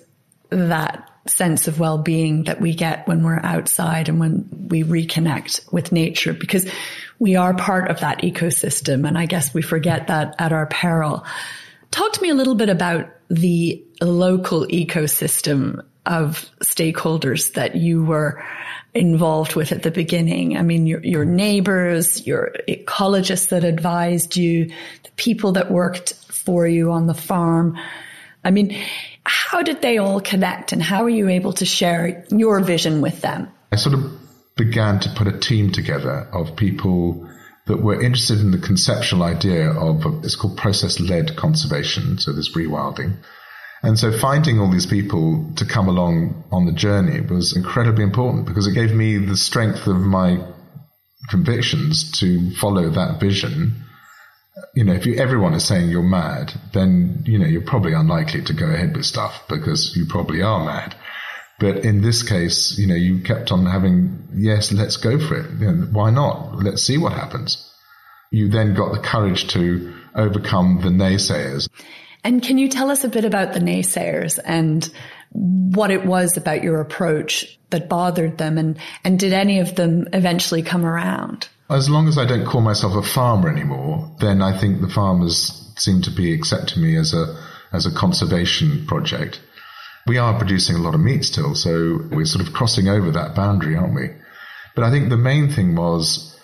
that 0.50 1.08
sense 1.26 1.68
of 1.68 1.78
well-being 1.78 2.44
that 2.44 2.60
we 2.60 2.74
get 2.74 3.06
when 3.06 3.22
we're 3.22 3.40
outside 3.40 4.08
and 4.08 4.18
when 4.18 4.48
we 4.68 4.82
reconnect 4.82 5.70
with 5.72 5.92
nature 5.92 6.32
because 6.32 6.68
we 7.18 7.36
are 7.36 7.54
part 7.54 7.90
of 7.90 8.00
that 8.00 8.22
ecosystem. 8.22 9.06
And 9.06 9.18
I 9.18 9.26
guess 9.26 9.52
we 9.52 9.62
forget 9.62 10.06
that 10.06 10.34
at 10.38 10.52
our 10.52 10.66
peril. 10.66 11.24
Talk 11.90 12.12
to 12.12 12.22
me 12.22 12.30
a 12.30 12.34
little 12.34 12.54
bit 12.54 12.68
about 12.68 13.10
the 13.28 13.84
local 14.00 14.66
ecosystem 14.66 15.84
of 16.06 16.50
stakeholders 16.62 17.52
that 17.54 17.76
you 17.76 18.04
were 18.04 18.42
involved 18.94 19.54
with 19.54 19.72
at 19.72 19.82
the 19.82 19.90
beginning. 19.90 20.56
I 20.56 20.62
mean, 20.62 20.86
your, 20.86 21.04
your 21.04 21.24
neighbors, 21.24 22.26
your 22.26 22.52
ecologists 22.68 23.48
that 23.50 23.64
advised 23.64 24.36
you, 24.36 24.66
the 24.66 25.10
people 25.16 25.52
that 25.52 25.70
worked 25.70 26.14
for 26.14 26.66
you 26.66 26.90
on 26.90 27.06
the 27.06 27.14
farm. 27.14 27.78
I 28.44 28.50
mean, 28.50 28.76
how 29.24 29.62
did 29.62 29.82
they 29.82 29.98
all 29.98 30.20
connect 30.20 30.72
and 30.72 30.82
how 30.82 31.04
were 31.04 31.10
you 31.10 31.28
able 31.28 31.52
to 31.54 31.64
share 31.64 32.24
your 32.30 32.60
vision 32.60 33.00
with 33.00 33.20
them? 33.20 33.48
I 33.70 33.76
sort 33.76 33.94
of 33.94 34.10
began 34.56 34.98
to 35.00 35.08
put 35.10 35.26
a 35.26 35.38
team 35.38 35.70
together 35.70 36.28
of 36.32 36.56
people 36.56 37.28
that 37.66 37.82
were 37.82 38.02
interested 38.02 38.40
in 38.40 38.50
the 38.50 38.58
conceptual 38.58 39.22
idea 39.22 39.70
of 39.70 40.24
it's 40.24 40.34
called 40.34 40.56
process 40.56 40.98
led 40.98 41.36
conservation. 41.36 42.18
So 42.18 42.32
this 42.32 42.54
rewilding. 42.56 43.16
And 43.82 43.98
so 43.98 44.12
finding 44.12 44.60
all 44.60 44.70
these 44.70 44.86
people 44.86 45.52
to 45.56 45.64
come 45.64 45.88
along 45.88 46.44
on 46.52 46.66
the 46.66 46.72
journey 46.72 47.20
was 47.20 47.56
incredibly 47.56 48.04
important 48.04 48.46
because 48.46 48.66
it 48.66 48.74
gave 48.74 48.94
me 48.94 49.16
the 49.16 49.36
strength 49.36 49.86
of 49.86 49.96
my 49.96 50.44
convictions 51.28 52.10
to 52.20 52.50
follow 52.56 52.90
that 52.90 53.20
vision 53.20 53.84
you 54.74 54.84
know, 54.84 54.92
if 54.92 55.06
you, 55.06 55.16
everyone 55.16 55.54
is 55.54 55.64
saying 55.64 55.90
you're 55.90 56.02
mad, 56.02 56.52
then, 56.72 57.22
you 57.26 57.38
know, 57.38 57.46
you're 57.46 57.62
probably 57.62 57.92
unlikely 57.92 58.42
to 58.42 58.52
go 58.52 58.66
ahead 58.66 58.96
with 58.96 59.06
stuff 59.06 59.44
because 59.48 59.96
you 59.96 60.06
probably 60.06 60.42
are 60.42 60.64
mad. 60.64 60.94
But 61.58 61.84
in 61.84 62.02
this 62.02 62.22
case, 62.22 62.78
you 62.78 62.86
know, 62.86 62.94
you 62.94 63.20
kept 63.22 63.52
on 63.52 63.66
having, 63.66 64.28
yes, 64.34 64.72
let's 64.72 64.96
go 64.96 65.18
for 65.18 65.36
it. 65.36 65.50
You 65.60 65.72
know, 65.72 65.86
why 65.92 66.10
not? 66.10 66.56
Let's 66.56 66.82
see 66.82 66.98
what 66.98 67.12
happens. 67.12 67.66
You 68.30 68.48
then 68.48 68.74
got 68.74 68.92
the 68.92 69.00
courage 69.00 69.48
to 69.48 69.94
overcome 70.14 70.80
the 70.82 70.88
naysayers. 70.88 71.68
And 72.24 72.42
can 72.42 72.58
you 72.58 72.68
tell 72.68 72.90
us 72.90 73.04
a 73.04 73.08
bit 73.08 73.24
about 73.24 73.52
the 73.52 73.60
naysayers 73.60 74.38
and 74.44 74.88
what 75.32 75.90
it 75.90 76.04
was 76.04 76.36
about 76.36 76.62
your 76.62 76.80
approach 76.80 77.58
that 77.70 77.88
bothered 77.88 78.38
them 78.38 78.58
and, 78.58 78.78
and 79.04 79.18
did 79.18 79.32
any 79.32 79.60
of 79.60 79.76
them 79.76 80.08
eventually 80.12 80.62
come 80.62 80.84
around? 80.84 81.48
As 81.70 81.88
long 81.88 82.08
as 82.08 82.18
I 82.18 82.26
don't 82.26 82.46
call 82.46 82.60
myself 82.60 82.96
a 82.96 83.02
farmer 83.02 83.48
anymore, 83.48 84.10
then 84.18 84.42
I 84.42 84.58
think 84.58 84.80
the 84.80 84.88
farmers 84.88 85.72
seem 85.76 86.02
to 86.02 86.10
be 86.10 86.32
accepting 86.32 86.82
me 86.82 86.96
as 86.96 87.14
a 87.14 87.38
as 87.72 87.86
a 87.86 87.92
conservation 87.92 88.84
project. 88.86 89.40
We 90.06 90.18
are 90.18 90.36
producing 90.36 90.74
a 90.74 90.80
lot 90.80 90.94
of 90.94 91.00
meat 91.00 91.24
still, 91.24 91.54
so 91.54 92.00
we're 92.10 92.24
sort 92.24 92.44
of 92.44 92.52
crossing 92.52 92.88
over 92.88 93.12
that 93.12 93.36
boundary, 93.36 93.76
aren't 93.76 93.94
we? 93.94 94.10
But 94.74 94.82
I 94.82 94.90
think 94.90 95.08
the 95.08 95.16
main 95.16 95.48
thing 95.48 95.76
was 95.76 96.36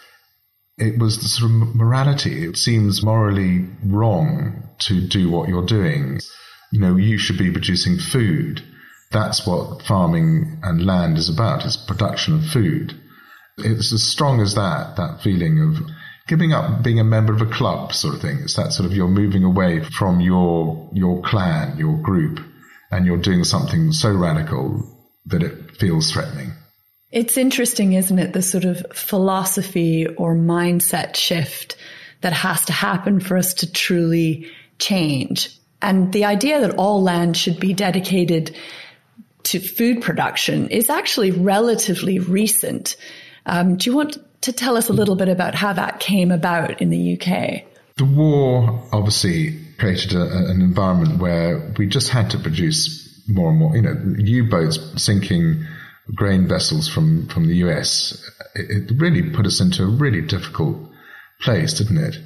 it 0.78 0.98
was 0.98 1.22
the 1.22 1.28
sort 1.28 1.50
of 1.50 1.74
morality. 1.74 2.44
It 2.44 2.56
seems 2.56 3.02
morally 3.02 3.66
wrong 3.84 4.68
to 4.80 5.06
do 5.06 5.30
what 5.30 5.48
you're 5.48 5.66
doing. 5.66 6.20
You 6.70 6.80
know, 6.80 6.96
you 6.96 7.18
should 7.18 7.38
be 7.38 7.50
producing 7.50 7.98
food. 7.98 8.62
That's 9.10 9.46
what 9.46 9.82
farming 9.82 10.60
and 10.62 10.84
land 10.84 11.16
is 11.16 11.28
about, 11.28 11.64
is 11.64 11.76
production 11.76 12.34
of 12.34 12.46
food. 12.46 12.94
It's 13.58 13.92
as 13.92 14.02
strong 14.02 14.40
as 14.40 14.54
that, 14.54 14.96
that 14.96 15.22
feeling 15.22 15.60
of 15.60 15.78
giving 16.26 16.52
up 16.52 16.82
being 16.82 17.00
a 17.00 17.04
member 17.04 17.32
of 17.32 17.40
a 17.40 17.46
club 17.46 17.94
sort 17.94 18.14
of 18.14 18.20
thing. 18.20 18.40
It's 18.42 18.56
that 18.56 18.72
sort 18.72 18.86
of 18.86 18.94
you're 18.94 19.08
moving 19.08 19.44
away 19.44 19.82
from 19.82 20.20
your, 20.20 20.90
your 20.92 21.22
clan, 21.22 21.78
your 21.78 21.96
group, 22.02 22.40
and 22.90 23.06
you're 23.06 23.16
doing 23.16 23.44
something 23.44 23.92
so 23.92 24.12
radical 24.12 24.82
that 25.26 25.42
it 25.42 25.76
feels 25.78 26.10
threatening. 26.10 26.52
It's 27.12 27.36
interesting, 27.36 27.92
isn't 27.92 28.18
it? 28.18 28.32
The 28.32 28.42
sort 28.42 28.64
of 28.64 28.84
philosophy 28.92 30.06
or 30.06 30.34
mindset 30.34 31.16
shift 31.16 31.76
that 32.20 32.32
has 32.32 32.64
to 32.66 32.72
happen 32.72 33.20
for 33.20 33.36
us 33.36 33.54
to 33.54 33.72
truly 33.72 34.50
change. 34.78 35.56
And 35.80 36.12
the 36.12 36.24
idea 36.24 36.60
that 36.60 36.76
all 36.76 37.02
land 37.02 37.36
should 37.36 37.60
be 37.60 37.74
dedicated 37.74 38.56
to 39.44 39.60
food 39.60 40.02
production 40.02 40.68
is 40.70 40.90
actually 40.90 41.30
relatively 41.30 42.18
recent. 42.18 42.96
Um, 43.44 43.76
do 43.76 43.88
you 43.88 43.96
want 43.96 44.18
to 44.42 44.52
tell 44.52 44.76
us 44.76 44.88
a 44.88 44.92
little 44.92 45.14
bit 45.14 45.28
about 45.28 45.54
how 45.54 45.72
that 45.72 46.00
came 46.00 46.32
about 46.32 46.82
in 46.82 46.90
the 46.90 47.14
UK? 47.14 47.62
The 47.96 48.04
war 48.04 48.82
obviously 48.92 49.58
created 49.78 50.14
a, 50.14 50.22
an 50.22 50.60
environment 50.60 51.18
where 51.18 51.72
we 51.78 51.86
just 51.86 52.08
had 52.08 52.30
to 52.30 52.38
produce 52.38 53.22
more 53.28 53.50
and 53.50 53.58
more. 53.58 53.76
You 53.76 53.82
know, 53.82 54.14
U-boats 54.18 55.02
sinking 55.02 55.64
grain 56.14 56.46
vessels 56.46 56.88
from, 56.88 57.26
from 57.28 57.48
the 57.48 57.56
US, 57.56 58.22
it, 58.54 58.90
it 58.90 59.00
really 59.00 59.30
put 59.30 59.46
us 59.46 59.60
into 59.60 59.82
a 59.82 59.86
really 59.86 60.22
difficult 60.22 60.76
place, 61.40 61.74
didn't 61.74 61.98
it? 61.98 62.18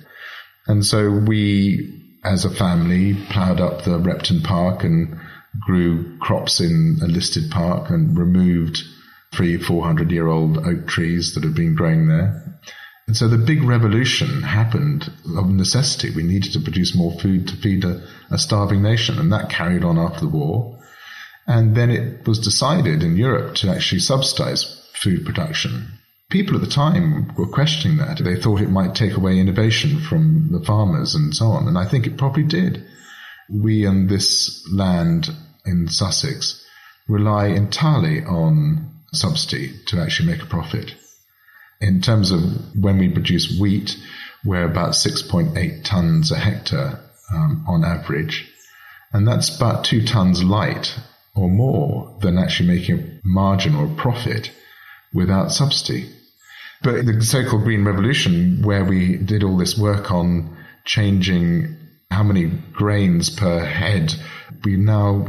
And 0.67 0.85
so 0.85 1.11
we, 1.11 2.19
as 2.25 2.45
a 2.45 2.51
family, 2.51 3.15
ploughed 3.31 3.61
up 3.61 3.83
the 3.83 3.99
Repton 3.99 4.43
Park 4.43 4.85
and 4.85 5.19
grew 5.61 6.19
crops 6.19 6.61
in 6.61 6.99
a 7.03 7.07
listed 7.07 7.51
park 7.51 7.91
and 7.91 8.17
removed 8.17 8.83
three, 9.33 9.57
four 9.59 9.85
hundred 9.85 10.11
year 10.11 10.29
old 10.29 10.59
oak 10.59 10.87
trees 10.87 11.35
that 11.35 11.45
had 11.45 11.55
been 11.55 11.75
growing 11.75 12.09
there. 12.09 12.61
And 13.07 13.17
so 13.17 13.27
the 13.27 13.39
big 13.39 13.65
revolution 13.65 14.43
happened 14.43 15.11
of 15.37 15.49
necessity. 15.49 16.11
We 16.15 16.23
needed 16.23 16.53
to 16.53 16.61
produce 16.61 16.95
more 16.95 17.19
food 17.19 17.49
to 17.49 17.57
feed 17.57 17.85
a, 17.85 18.07
a 18.31 18.39
starving 18.39 18.83
nation. 18.83 19.19
And 19.19 19.33
that 19.33 19.51
carried 19.51 19.83
on 19.83 19.99
after 19.99 20.21
the 20.21 20.29
war. 20.29 20.79
And 21.47 21.77
then 21.77 21.91
it 21.91 22.27
was 22.27 22.39
decided 22.39 23.03
in 23.03 23.17
Europe 23.17 23.55
to 23.57 23.71
actually 23.71 24.01
subsidize 24.01 24.89
food 24.95 25.25
production. 25.25 25.99
People 26.31 26.55
at 26.55 26.61
the 26.61 26.69
time 26.69 27.35
were 27.37 27.49
questioning 27.49 27.99
that. 27.99 28.19
They 28.19 28.37
thought 28.37 28.61
it 28.61 28.71
might 28.71 28.95
take 28.95 29.15
away 29.15 29.39
innovation 29.39 30.01
from 30.01 30.51
the 30.53 30.65
farmers 30.65 31.15
and 31.15 31.35
so 31.35 31.47
on. 31.47 31.67
And 31.67 31.77
I 31.77 31.87
think 31.87 32.07
it 32.07 32.19
probably 32.19 32.45
did. 32.45 32.85
We 33.53 33.85
in 33.85 34.07
this 34.07 34.65
land 34.73 35.31
in 35.67 35.89
Sussex 35.89 36.65
rely 37.09 37.47
entirely 37.47 38.23
on 38.23 38.91
subsidy 39.13 39.73
to 39.87 40.01
actually 40.01 40.31
make 40.31 40.43
a 40.43 40.47
profit. 40.47 40.95
In 41.81 42.01
terms 42.01 42.31
of 42.31 42.41
when 42.77 42.99
we 42.99 43.09
produce 43.09 43.59
wheat, 43.59 43.97
we're 44.45 44.65
about 44.65 44.93
6.8 44.93 45.83
tons 45.83 46.31
a 46.31 46.39
hectare 46.39 47.01
um, 47.35 47.65
on 47.67 47.85
average. 47.85 48.49
And 49.13 49.27
that's 49.27 49.55
about 49.55 49.85
two 49.85 50.05
tons 50.05 50.45
light 50.45 50.97
or 51.35 51.49
more 51.49 52.17
than 52.21 52.39
actually 52.39 52.69
making 52.69 52.99
a 52.99 53.21
margin 53.25 53.75
or 53.75 53.87
a 53.87 53.95
profit 53.97 54.51
without 55.13 55.53
subsidy. 55.53 56.11
But 56.83 57.05
the 57.05 57.21
so-called 57.23 57.65
Green 57.65 57.85
Revolution, 57.85 58.63
where 58.63 58.85
we 58.85 59.17
did 59.17 59.45
all 59.45 59.57
this 59.57 59.77
work 59.77 60.11
on 60.11 60.57
changing 60.85 61.77
how 62.11 62.23
many 62.23 62.47
grains 62.73 63.31
per 63.31 63.65
head, 63.65 64.15
we 64.65 64.77
now 64.77 65.27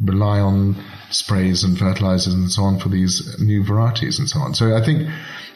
rely 0.00 0.40
on 0.40 0.76
sprays 1.10 1.64
and 1.64 1.78
fertilizers 1.78 2.34
and 2.34 2.50
so 2.50 2.64
on 2.64 2.78
for 2.78 2.88
these 2.88 3.40
new 3.40 3.62
varieties 3.62 4.18
and 4.18 4.28
so 4.28 4.40
on. 4.40 4.54
So 4.54 4.76
I 4.76 4.84
think 4.84 5.08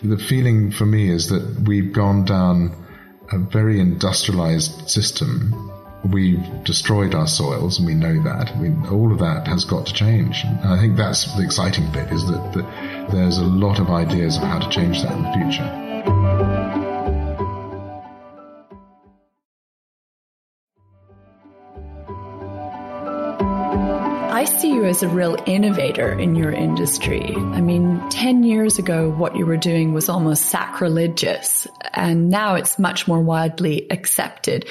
the 0.03 0.19
feeling 0.19 0.71
for 0.71 0.87
me 0.87 1.11
is 1.11 1.29
that 1.29 1.65
we've 1.67 1.93
gone 1.93 2.25
down 2.25 2.87
a 3.33 3.39
very 3.39 3.81
industrialized 3.81 4.89
system. 4.89 5.68
We've 6.05 6.65
destroyed 6.65 7.15
our 7.15 7.27
soils 7.27 7.79
and 7.79 7.87
we 7.87 7.95
know 7.95 8.23
that. 8.23 8.53
I 8.53 8.61
mean, 8.61 8.87
all 8.87 9.13
of 9.13 9.19
that 9.19 9.47
has 9.49 9.65
got 9.65 9.87
to 9.87 9.93
change. 9.93 10.43
And 10.45 10.61
I 10.61 10.79
think 10.81 10.97
that's 10.97 11.35
the 11.37 11.43
exciting 11.43 11.91
bit 11.93 12.11
is 12.13 12.27
that, 12.29 12.53
that 12.55 13.11
there's 13.11 13.39
a 13.39 13.45
lot 13.45 13.81
of 13.81 13.91
ideas 13.91 14.37
of 14.37 14.45
how 14.45 14.61
to 14.61 14.69
change 14.71 15.03
that 15.03 15.13
in 15.13 15.23
the 15.23 15.33
future. 15.33 15.89
I 24.39 24.45
see 24.45 24.73
you 24.73 24.85
as 24.85 25.03
a 25.03 25.09
real 25.09 25.37
innovator 25.47 26.17
in 26.17 26.37
your 26.37 26.53
industry. 26.53 27.35
I 27.35 27.61
mean, 27.61 28.09
10 28.11 28.45
years 28.45 28.79
ago, 28.79 29.11
what 29.11 29.35
you 29.35 29.45
were 29.45 29.57
doing 29.57 29.93
was 29.93 30.09
almost 30.09 30.47
sacrilegious, 30.47 31.67
and 31.93 32.31
now 32.31 32.55
it's 32.55 32.79
much 32.79 33.09
more 33.09 33.21
widely 33.21 33.91
accepted. 33.91 34.69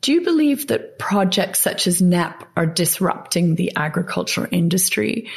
Do 0.00 0.12
you 0.12 0.22
believe 0.22 0.68
that 0.68 0.98
projects 0.98 1.60
such 1.60 1.86
as 1.86 2.00
Knepp 2.00 2.46
are 2.56 2.66
disrupting 2.66 3.54
the 3.54 3.72
agriculture 3.76 4.48
industry? 4.50 5.28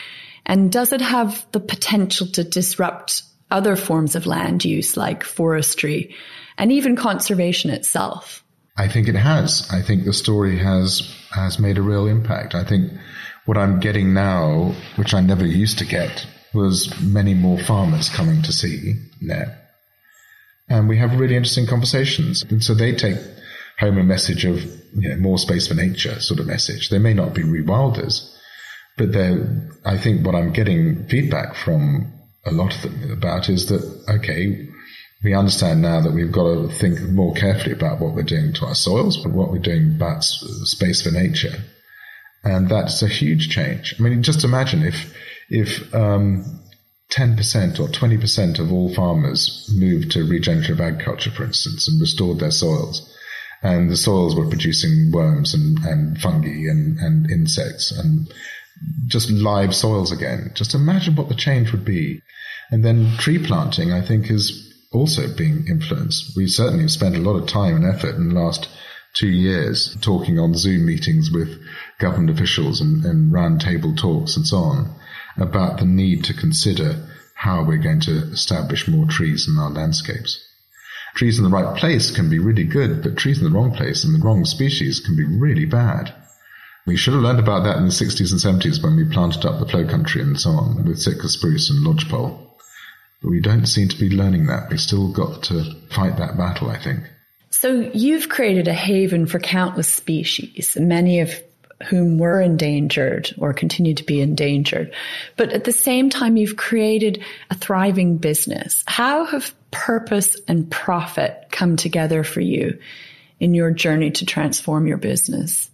And 0.45 0.71
does 0.71 0.93
it 0.93 1.01
have 1.01 1.45
the 1.51 1.59
potential 1.59 2.27
to 2.27 2.43
disrupt 2.43 3.23
other 3.51 3.75
forms 3.75 4.15
of 4.15 4.25
land 4.25 4.63
use 4.65 4.95
like 4.97 5.23
forestry 5.23 6.15
and 6.57 6.71
even 6.71 6.95
conservation 6.95 7.71
itself? 7.71 8.43
I 8.77 8.87
think 8.87 9.07
it 9.07 9.15
has. 9.15 9.69
I 9.71 9.81
think 9.81 10.05
the 10.05 10.13
story 10.13 10.57
has 10.57 11.13
has 11.31 11.59
made 11.59 11.77
a 11.77 11.81
real 11.81 12.07
impact. 12.07 12.55
I 12.55 12.63
think 12.63 12.91
what 13.45 13.57
I'm 13.57 13.79
getting 13.79 14.13
now, 14.13 14.73
which 14.95 15.13
I 15.13 15.21
never 15.21 15.45
used 15.45 15.79
to 15.79 15.85
get, 15.85 16.25
was 16.53 16.99
many 17.01 17.33
more 17.33 17.59
farmers 17.59 18.09
coming 18.09 18.41
to 18.43 18.53
see 18.53 18.95
Knepp. 19.21 19.57
And 20.69 20.87
we 20.87 20.97
have 20.97 21.19
really 21.19 21.35
interesting 21.35 21.67
conversations. 21.67 22.43
And 22.43 22.63
so 22.63 22.73
they 22.73 22.93
take 22.93 23.17
home 23.83 23.97
a 23.97 24.03
message 24.03 24.45
of 24.45 24.63
you 24.93 25.09
know, 25.09 25.17
more 25.17 25.37
space 25.37 25.67
for 25.67 25.73
nature 25.73 26.19
sort 26.21 26.39
of 26.39 26.47
message. 26.47 26.89
They 26.89 26.99
may 26.99 27.13
not 27.13 27.33
be 27.33 27.43
rewilders, 27.43 28.33
but 28.97 29.11
they're, 29.11 29.69
I 29.85 29.97
think 29.97 30.25
what 30.25 30.35
I'm 30.35 30.53
getting 30.53 31.05
feedback 31.07 31.55
from 31.55 32.11
a 32.45 32.51
lot 32.51 32.75
of 32.75 32.81
them 32.81 33.11
about 33.11 33.49
is 33.49 33.67
that, 33.67 33.83
okay, 34.07 34.69
we 35.23 35.33
understand 35.33 35.81
now 35.81 36.01
that 36.01 36.13
we've 36.13 36.31
got 36.31 36.43
to 36.43 36.69
think 36.69 37.01
more 37.09 37.33
carefully 37.33 37.73
about 37.73 37.99
what 37.99 38.13
we're 38.13 38.23
doing 38.23 38.53
to 38.53 38.65
our 38.65 38.75
soils, 38.75 39.17
but 39.17 39.33
what 39.33 39.51
we're 39.51 39.59
doing 39.59 39.95
about 39.95 40.23
space 40.23 41.01
for 41.01 41.11
nature. 41.11 41.63
And 42.43 42.69
that's 42.69 43.01
a 43.01 43.07
huge 43.07 43.49
change. 43.49 43.95
I 43.97 44.03
mean, 44.03 44.21
just 44.23 44.43
imagine 44.43 44.83
if, 44.83 45.15
if, 45.49 45.93
um, 45.95 46.59
10% 47.11 47.79
or 47.79 47.87
20% 47.87 48.59
of 48.59 48.71
all 48.71 48.93
farmers 48.93 49.69
moved 49.75 50.11
to 50.11 50.27
regenerative 50.27 50.81
agriculture, 50.81 51.31
for 51.31 51.43
instance, 51.43 51.87
and 51.87 52.01
restored 52.01 52.39
their 52.39 52.51
soils. 52.51 53.09
And 53.63 53.89
the 53.89 53.97
soils 53.97 54.35
were 54.35 54.49
producing 54.49 55.11
worms 55.11 55.53
and, 55.53 55.79
and 55.79 56.19
fungi 56.19 56.69
and, 56.69 56.97
and 56.99 57.31
insects 57.31 57.91
and 57.91 58.31
just 59.07 59.29
live 59.29 59.73
soils 59.73 60.11
again. 60.11 60.51
Just 60.53 60.75
imagine 60.75 61.15
what 61.15 61.29
the 61.29 61.35
change 61.35 61.71
would 61.71 61.85
be. 61.85 62.21
And 62.71 62.83
then 62.83 63.15
tree 63.17 63.39
planting, 63.39 63.93
I 63.93 64.01
think, 64.01 64.29
is 64.29 64.73
also 64.91 65.33
being 65.35 65.65
influenced. 65.67 66.35
We 66.35 66.47
certainly 66.47 66.83
have 66.83 66.91
spent 66.91 67.15
a 67.15 67.19
lot 67.19 67.37
of 67.37 67.47
time 67.47 67.75
and 67.77 67.85
effort 67.85 68.15
in 68.15 68.29
the 68.29 68.39
last 68.39 68.67
two 69.13 69.27
years 69.29 69.95
talking 70.01 70.39
on 70.39 70.55
Zoom 70.55 70.85
meetings 70.85 71.31
with 71.31 71.61
government 71.99 72.31
officials 72.31 72.81
and, 72.81 73.05
and 73.05 73.31
round 73.31 73.61
table 73.61 73.95
talks 73.95 74.35
and 74.35 74.45
so 74.45 74.57
on 74.57 74.95
about 75.37 75.79
the 75.79 75.85
need 75.85 76.23
to 76.25 76.33
consider 76.33 77.07
how 77.35 77.63
we're 77.63 77.77
going 77.77 77.99
to 78.01 78.31
establish 78.31 78.87
more 78.87 79.05
trees 79.05 79.47
in 79.47 79.57
our 79.57 79.69
landscapes. 79.69 80.43
Trees 81.15 81.37
in 81.37 81.43
the 81.43 81.49
right 81.49 81.77
place 81.77 82.09
can 82.11 82.29
be 82.29 82.39
really 82.39 82.63
good, 82.63 83.03
but 83.03 83.17
trees 83.17 83.39
in 83.39 83.43
the 83.43 83.55
wrong 83.55 83.71
place 83.71 84.03
and 84.03 84.15
the 84.15 84.25
wrong 84.25 84.45
species 84.45 84.99
can 84.99 85.15
be 85.15 85.25
really 85.25 85.65
bad. 85.65 86.13
We 86.85 86.97
should 86.97 87.13
have 87.13 87.23
learned 87.23 87.39
about 87.39 87.63
that 87.63 87.77
in 87.77 87.85
the 87.85 87.91
60s 87.91 88.31
and 88.31 88.61
70s 88.61 88.83
when 88.83 88.95
we 88.95 89.05
planted 89.05 89.45
up 89.45 89.59
the 89.59 89.67
flow 89.67 89.87
country 89.87 90.21
and 90.21 90.39
so 90.39 90.49
on 90.49 90.83
with 90.85 90.99
Sitka 90.99 91.29
spruce 91.29 91.69
and 91.69 91.83
lodgepole. 91.83 92.39
But 93.21 93.29
we 93.29 93.39
don't 93.39 93.67
seem 93.67 93.87
to 93.87 93.97
be 93.97 94.09
learning 94.09 94.47
that. 94.47 94.69
We've 94.69 94.81
still 94.81 95.11
got 95.13 95.43
to 95.43 95.75
fight 95.91 96.17
that 96.17 96.37
battle, 96.37 96.69
I 96.69 96.77
think. 96.77 97.03
So 97.51 97.89
you've 97.93 98.27
created 98.27 98.67
a 98.67 98.73
haven 98.73 99.27
for 99.27 99.39
countless 99.39 99.87
species, 99.87 100.75
many 100.77 101.21
of 101.21 101.41
whom 101.89 102.17
were 102.17 102.41
endangered 102.41 103.33
or 103.37 103.53
continue 103.53 103.93
to 103.93 104.03
be 104.03 104.19
endangered. 104.19 104.93
But 105.37 105.51
at 105.53 105.63
the 105.63 105.71
same 105.71 106.09
time, 106.09 106.35
you've 106.35 106.57
created 106.57 107.23
a 107.49 107.55
thriving 107.55 108.17
business. 108.17 108.83
How 108.87 109.25
have 109.25 109.53
purpose 109.73 110.39
and 110.47 110.69
profit 110.71 111.47
come 111.51 111.75
together 111.75 112.23
for 112.23 112.39
you 112.39 112.79
in 113.39 113.53
your 113.53 113.71
journey 113.71 114.11
to 114.11 114.25
transform 114.25 114.87
your 114.87 114.97
business? 114.97 115.69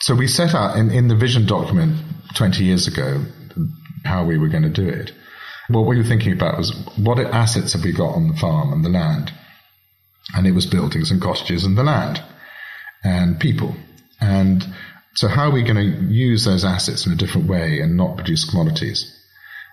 So 0.00 0.14
we 0.14 0.28
set 0.28 0.54
out 0.54 0.76
in, 0.76 0.90
in 0.90 1.08
the 1.08 1.16
vision 1.16 1.46
document 1.46 1.96
20 2.34 2.62
years 2.62 2.86
ago 2.86 3.24
how 4.04 4.24
we 4.24 4.36
were 4.36 4.48
going 4.48 4.64
to 4.64 4.68
do 4.68 4.86
it. 4.86 5.12
What 5.68 5.86
we 5.86 5.96
were 5.96 6.04
thinking 6.04 6.32
about 6.32 6.58
was 6.58 6.70
what 6.96 7.18
assets 7.18 7.72
have 7.72 7.82
we 7.82 7.92
got 7.92 8.14
on 8.14 8.28
the 8.28 8.36
farm 8.36 8.72
and 8.72 8.84
the 8.84 8.90
land? 8.90 9.32
and 10.34 10.46
it 10.46 10.52
was 10.52 10.66
buildings 10.66 11.10
and 11.10 11.20
cottages 11.20 11.64
and 11.64 11.76
the 11.76 11.84
land 11.84 12.22
and 13.04 13.38
people. 13.38 13.74
And 14.20 14.66
so 15.14 15.28
how 15.28 15.48
are 15.48 15.52
we 15.52 15.62
going 15.62 15.76
to 15.76 16.04
use 16.12 16.44
those 16.44 16.64
assets 16.64 17.06
in 17.06 17.12
a 17.12 17.16
different 17.16 17.48
way 17.48 17.80
and 17.80 17.96
not 17.96 18.16
produce 18.16 18.48
commodities? 18.48 19.12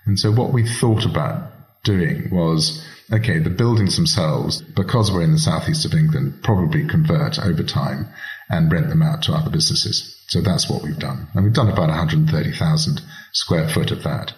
And 0.06 0.20
so 0.20 0.32
what 0.32 0.54
we 0.54 0.68
thought 0.68 1.06
about 1.06 1.52
doing 1.84 2.30
was, 2.32 2.86
okay, 3.12 3.40
the 3.40 3.50
buildings 3.50 3.96
themselves, 3.96 4.62
because 4.62 5.12
we're 5.12 5.24
in 5.24 5.34
the 5.34 5.40
southeast 5.40 5.86
of 5.86 5.94
England, 5.94 6.42
probably 6.44 6.88
convert 6.88 7.40
over 7.40 7.64
time 7.64 8.08
and 8.50 8.72
rent 8.72 8.90
them 8.90 9.02
out 9.02 9.24
to 9.24 9.34
other 9.34 9.50
businesses. 9.50 10.22
So 10.28 10.42
that's 10.42 10.70
what 10.70 10.84
we've 10.84 11.00
done. 11.00 11.28
And 11.34 11.44
we've 11.44 11.54
done 11.54 11.70
about 11.70 11.90
130,000 11.90 13.02
square 13.34 13.68
foot 13.68 13.92
of 13.92 14.04
that. 14.04 14.34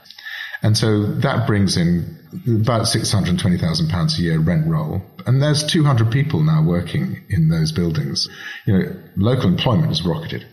And 0.61 0.77
so 0.77 1.05
that 1.05 1.45
brings 1.45 1.77
in 1.77 2.17
about 2.47 2.83
£620,000 2.83 4.17
a 4.17 4.21
year 4.21 4.39
rent 4.39 4.67
roll. 4.67 5.01
And 5.27 5.41
there's 5.41 5.63
200 5.63 6.11
people 6.11 6.41
now 6.41 6.63
working 6.63 7.23
in 7.29 7.49
those 7.49 7.71
buildings. 7.71 8.27
You 8.65 8.73
know, 8.73 9.03
local 9.15 9.49
employment 9.49 9.89
has 9.89 10.05
rocketed. 10.05 10.45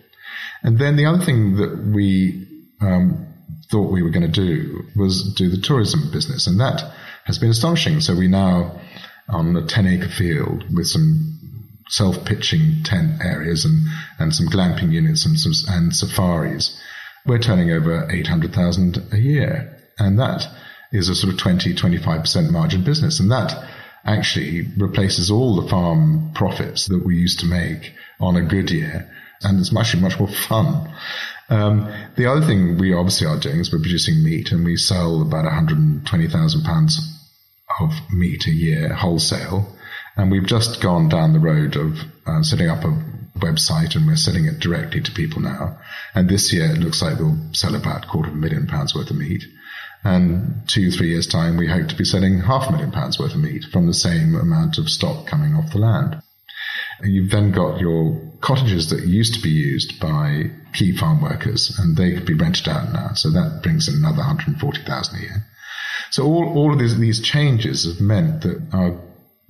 And 0.63 0.79
then 0.79 0.97
the 0.97 1.07
other 1.07 1.25
thing 1.25 1.57
that 1.57 1.91
we 1.93 2.47
um, 2.81 3.32
thought 3.73 3.91
we 3.91 4.03
were 4.03 4.11
going 4.11 4.31
to 4.31 4.41
do 4.47 4.85
was 4.95 5.35
do 5.35 5.49
the 5.49 5.61
tourism 5.61 6.11
business. 6.13 6.47
And 6.47 6.61
that 6.61 6.93
has 7.25 7.39
been 7.39 7.51
astonishing. 7.51 8.01
So 8.01 8.15
we 8.15 8.29
now, 8.29 8.79
on 9.31 9.57
a 9.57 9.67
10 9.67 9.87
acre 9.87 10.11
field 10.11 10.65
with 10.73 10.87
some 10.87 11.39
self-pitching 11.89 12.83
tent 12.85 13.23
areas 13.25 13.65
and, 13.65 13.87
and 14.19 14.35
some 14.35 14.47
glamping 14.47 14.93
units 14.93 15.25
and 15.25 15.39
some, 15.39 15.53
and 15.75 15.97
safaris, 15.97 16.79
we're 17.25 17.39
turning 17.39 17.71
over 17.71 18.09
800,000 18.11 19.03
a 19.11 19.19
year. 19.19 19.75
And 19.99 20.19
that 20.19 20.47
is 20.93 21.09
a 21.09 21.15
sort 21.15 21.33
of 21.33 21.39
20, 21.39 21.75
25% 21.75 22.51
margin 22.51 22.85
business. 22.85 23.21
And 23.21 23.31
that 23.31 23.69
actually 24.05 24.69
replaces 24.77 25.31
all 25.31 25.61
the 25.61 25.69
farm 25.69 26.33
profits 26.35 26.87
that 26.87 27.07
we 27.07 27.17
used 27.17 27.41
to 27.41 27.47
make 27.47 27.95
on 28.21 28.37
a 28.37 28.43
good 28.43 28.71
year. 28.71 29.11
And 29.41 29.59
it's 29.59 29.73
much, 29.73 29.97
much 29.97 30.19
more 30.19 30.29
fun. 30.29 30.93
Um, 31.53 31.93
the 32.17 32.25
other 32.25 32.41
thing 32.47 32.79
we 32.79 32.95
obviously 32.95 33.27
are 33.27 33.39
doing 33.39 33.61
is 33.61 33.71
we're 33.71 33.79
producing 33.79 34.25
meat 34.25 34.53
and 34.53 34.65
we 34.65 34.77
sell 34.77 35.21
about 35.21 35.45
120,000 35.45 36.63
pounds 36.63 37.29
of 37.79 37.91
meat 38.11 38.47
a 38.47 38.51
year 38.51 38.95
wholesale. 38.95 39.69
And 40.17 40.31
we've 40.31 40.47
just 40.47 40.81
gone 40.81 41.11
down 41.11 41.35
the 41.35 41.41
road 41.41 41.77
of 41.77 41.99
uh, 42.27 42.43
setting 42.43 42.71
up 42.71 42.85
a 42.85 42.99
website 43.39 43.95
and 43.95 44.07
we're 44.07 44.17
selling 44.17 44.47
it 44.47 44.61
directly 44.61 45.03
to 45.03 45.13
people 45.13 45.43
now. 45.43 45.79
And 46.15 46.27
this 46.27 46.55
year 46.55 46.71
it 46.71 46.79
looks 46.79 47.03
like 47.03 47.19
we'll 47.19 47.37
sell 47.53 47.75
about 47.75 48.07
a 48.07 48.09
quarter 48.09 48.31
of 48.31 48.35
a 48.35 48.39
million 48.39 48.67
pounds 48.67 48.95
worth 48.95 49.11
of 49.11 49.17
meat. 49.17 49.45
And 50.05 50.67
two, 50.69 50.91
three 50.91 51.11
years 51.11 51.27
time, 51.27 51.59
we 51.59 51.69
hope 51.69 51.89
to 51.89 51.97
be 51.97 52.05
selling 52.07 52.41
half 52.41 52.69
a 52.71 52.73
million 52.73 52.93
pounds 52.93 53.19
worth 53.19 53.35
of 53.35 53.41
meat 53.41 53.67
from 53.71 53.87
the 53.87 53.95
same 53.95 54.35
amount 54.35 54.79
of 54.79 54.89
stock 54.89 55.27
coming 55.27 55.55
off 55.55 55.73
the 55.73 55.79
land. 55.79 56.23
You've 57.03 57.31
then 57.31 57.53
got 57.53 57.81
your 57.81 58.21
cottages 58.41 58.91
that 58.91 59.07
used 59.07 59.35
to 59.35 59.41
be 59.41 59.51
used 59.51 60.01
by 60.01 60.51
key 60.75 60.97
farm 60.97 61.23
workers 61.23 61.79
and 61.79 61.97
they 61.97 62.13
could 62.13 62.27
be 62.27 62.35
rented 62.35 62.69
out 62.69 62.93
now. 62.93 63.13
So 63.15 63.31
that 63.31 63.61
brings 63.63 63.89
in 63.89 63.95
another 63.97 64.19
140,000 64.19 65.19
a 65.19 65.21
year. 65.21 65.47
So 66.11 66.25
all, 66.25 66.53
all 66.57 66.73
of 66.73 66.79
these, 66.79 66.99
these 66.99 67.21
changes 67.21 67.85
have 67.85 68.01
meant 68.01 68.43
that 68.43 68.61
our 68.73 69.01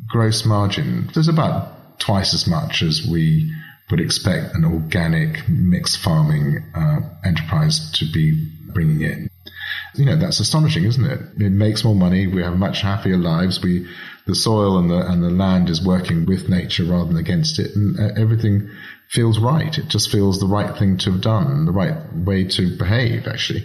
gross 0.08 0.44
margin 0.44 1.10
is 1.16 1.28
about 1.28 1.98
twice 1.98 2.34
as 2.34 2.46
much 2.46 2.82
as 2.82 3.06
we 3.06 3.52
would 3.90 4.00
expect 4.00 4.54
an 4.54 4.64
organic 4.64 5.48
mixed 5.48 5.98
farming 5.98 6.64
uh, 6.74 7.00
enterprise 7.24 7.90
to 7.92 8.10
be 8.12 8.48
bringing 8.72 9.02
in. 9.02 9.30
you 9.94 10.06
know, 10.06 10.16
that's 10.16 10.40
astonishing, 10.40 10.84
isn't 10.84 11.04
it? 11.04 11.20
It 11.38 11.52
makes 11.52 11.84
more 11.84 11.94
money. 11.94 12.26
We 12.26 12.42
have 12.42 12.56
much 12.56 12.80
happier 12.80 13.16
lives. 13.18 13.62
We, 13.62 13.86
the 14.26 14.34
soil 14.34 14.78
and 14.78 14.90
the, 14.90 14.98
and 14.98 15.22
the 15.22 15.30
land 15.30 15.68
is 15.68 15.84
working 15.84 16.26
with 16.26 16.48
nature 16.48 16.84
rather 16.84 17.06
than 17.06 17.16
against 17.16 17.58
it. 17.58 17.74
And 17.74 17.98
uh, 17.98 18.20
everything 18.20 18.70
feels 19.08 19.38
right. 19.38 19.76
It 19.76 19.88
just 19.88 20.10
feels 20.10 20.40
the 20.40 20.46
right 20.46 20.76
thing 20.76 20.98
to 20.98 21.12
have 21.12 21.20
done, 21.20 21.66
the 21.66 21.72
right 21.72 21.96
way 22.14 22.44
to 22.44 22.76
behave, 22.76 23.26
actually. 23.26 23.64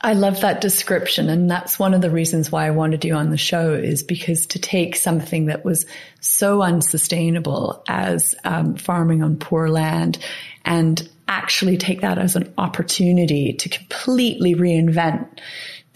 I 0.00 0.12
love 0.12 0.42
that 0.42 0.60
description. 0.60 1.28
And 1.28 1.50
that's 1.50 1.78
one 1.78 1.94
of 1.94 2.02
the 2.02 2.10
reasons 2.10 2.52
why 2.52 2.66
I 2.66 2.70
wanted 2.70 3.04
you 3.04 3.14
on 3.14 3.30
the 3.30 3.38
show 3.38 3.72
is 3.72 4.02
because 4.02 4.46
to 4.48 4.58
take 4.58 4.94
something 4.94 5.46
that 5.46 5.64
was 5.64 5.86
so 6.20 6.62
unsustainable 6.62 7.82
as 7.88 8.34
um, 8.44 8.76
farming 8.76 9.22
on 9.22 9.36
poor 9.36 9.68
land 9.68 10.18
and 10.64 11.08
actually 11.26 11.76
take 11.76 12.02
that 12.02 12.18
as 12.18 12.36
an 12.36 12.52
opportunity 12.58 13.54
to 13.54 13.68
completely 13.68 14.54
reinvent 14.54 15.40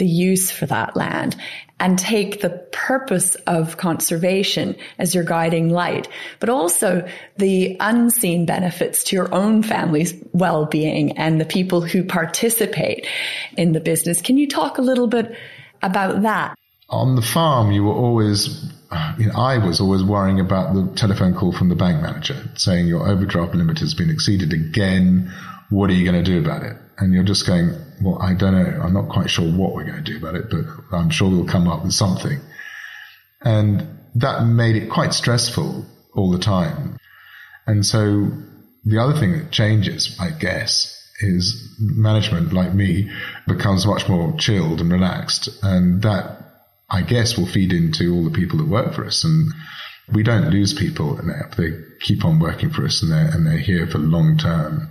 the 0.01 0.07
use 0.07 0.51
for 0.51 0.67
that 0.67 0.97
land 0.97 1.37
and 1.79 1.99
take 1.99 2.41
the 2.41 2.51
purpose 2.73 3.37
of 3.47 3.77
conservation 3.77 4.75
as 4.99 5.15
your 5.15 5.25
guiding 5.25 5.71
light, 5.71 6.09
but 6.41 6.49
also 6.49 7.07
the 7.37 7.77
unseen 7.81 8.45
benefits 8.45 9.05
to 9.05 9.17
your 9.17 9.33
own 9.33 9.63
family's 9.63 10.15
well-being 10.33 11.17
and 11.17 11.41
the 11.41 11.45
people 11.45 11.81
who 11.81 12.03
participate 12.03 13.07
in 13.57 13.73
the 13.73 13.81
business. 13.81 14.21
Can 14.21 14.37
you 14.37 14.49
talk 14.49 14.79
a 14.79 14.83
little 14.83 15.07
bit 15.07 15.37
about 15.83 16.23
that? 16.23 16.57
On 16.89 17.15
the 17.15 17.23
farm, 17.23 17.71
you 17.71 17.85
were 17.85 17.95
always, 17.95 18.65
you 19.19 19.27
know, 19.27 19.35
I 19.37 19.59
was 19.59 19.81
always 19.81 20.03
worrying 20.03 20.41
about 20.41 20.75
the 20.75 20.93
telephone 20.97 21.35
call 21.35 21.53
from 21.53 21.69
the 21.69 21.77
bank 21.77 22.03
manager 22.03 22.37
saying 22.57 22.89
your 22.89 23.09
overdraft 23.09 23.55
limit 23.55 23.79
has 23.79 23.95
been 23.95 24.11
exceeded 24.11 24.53
again. 24.53 25.33
What 25.71 25.89
are 25.91 25.95
you 25.95 26.05
going 26.11 26.23
to 26.23 26.31
do 26.31 26.39
about 26.39 26.63
it? 26.65 26.77
And 26.99 27.15
you're 27.15 27.25
just 27.25 27.47
going, 27.47 27.75
well, 28.03 28.21
I 28.21 28.35
don't 28.35 28.53
know. 28.53 28.81
I'm 28.83 28.93
not 28.93 29.09
quite 29.09 29.31
sure 29.31 29.51
what 29.51 29.73
we're 29.73 29.85
going 29.85 30.03
to 30.05 30.13
do 30.13 30.19
about 30.19 30.35
it, 30.35 30.51
but 30.51 30.67
I'm 30.95 31.11
sure 31.11 31.31
we'll 31.31 31.47
come 31.47 31.69
up 31.69 31.83
with 31.83 31.95
something. 31.95 32.41
And 33.41 33.99
that 34.17 34.45
made 34.45 34.77
it 34.77 34.91
quite 34.91 35.15
stressful 35.15 35.87
all 36.15 36.31
the 36.31 36.39
time. 36.39 36.99
And 37.67 37.87
so 37.87 38.31
the 38.85 38.99
other 38.99 39.19
thing 39.19 39.33
that 39.33 39.51
changes, 39.51 40.17
I 40.21 40.31
guess, 40.31 40.97
is 41.21 41.77
management 41.79 42.53
like 42.53 42.75
me 42.75 43.11
becomes 43.47 43.87
much 43.87 44.09
more 44.09 44.35
chilled 44.37 44.81
and 44.81 44.91
relaxed. 44.91 45.49
And 45.63 46.03
that, 46.03 46.39
I 46.91 47.03
guess, 47.03 47.39
will 47.39 47.47
feed 47.47 47.73
into 47.73 48.13
all 48.13 48.25
the 48.25 48.31
people 48.31 48.59
that 48.59 48.69
work 48.69 48.95
for 48.95 49.07
us. 49.07 49.25
And 49.25 49.53
we 50.13 50.23
don't 50.23 50.51
lose 50.51 50.75
people. 50.75 51.21
They 51.57 51.71
keep 52.01 52.25
on 52.25 52.41
working 52.41 52.71
for 52.71 52.85
us 52.85 53.03
and 53.03 53.13
they're, 53.13 53.29
and 53.29 53.47
they're 53.47 53.59
here 53.59 53.87
for 53.87 53.99
long 53.99 54.37
term. 54.37 54.91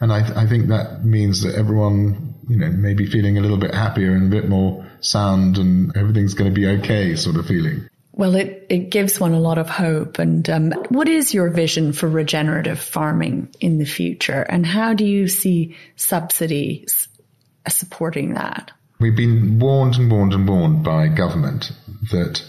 And 0.00 0.12
I, 0.12 0.22
th- 0.22 0.36
I 0.36 0.46
think 0.46 0.68
that 0.68 1.04
means 1.04 1.42
that 1.42 1.56
everyone, 1.56 2.34
you 2.48 2.56
know, 2.56 2.70
may 2.70 2.94
be 2.94 3.06
feeling 3.06 3.36
a 3.36 3.40
little 3.40 3.56
bit 3.56 3.74
happier 3.74 4.12
and 4.12 4.32
a 4.32 4.40
bit 4.40 4.48
more 4.48 4.86
sound 5.00 5.58
and 5.58 5.96
everything's 5.96 6.34
going 6.34 6.52
to 6.52 6.54
be 6.54 6.66
okay 6.66 7.16
sort 7.16 7.36
of 7.36 7.46
feeling. 7.46 7.88
Well, 8.12 8.34
it, 8.34 8.66
it 8.68 8.90
gives 8.90 9.20
one 9.20 9.32
a 9.32 9.40
lot 9.40 9.58
of 9.58 9.68
hope. 9.68 10.18
And 10.18 10.48
um, 10.50 10.70
what 10.88 11.08
is 11.08 11.34
your 11.34 11.50
vision 11.50 11.92
for 11.92 12.08
regenerative 12.08 12.80
farming 12.80 13.54
in 13.60 13.78
the 13.78 13.84
future? 13.84 14.42
And 14.42 14.66
how 14.66 14.94
do 14.94 15.04
you 15.04 15.28
see 15.28 15.76
subsidies 15.96 17.08
supporting 17.68 18.34
that? 18.34 18.72
We've 19.00 19.16
been 19.16 19.58
warned 19.60 19.96
and 19.96 20.10
warned 20.10 20.32
and 20.32 20.48
warned 20.48 20.82
by 20.82 21.08
government 21.08 21.70
that 22.10 22.42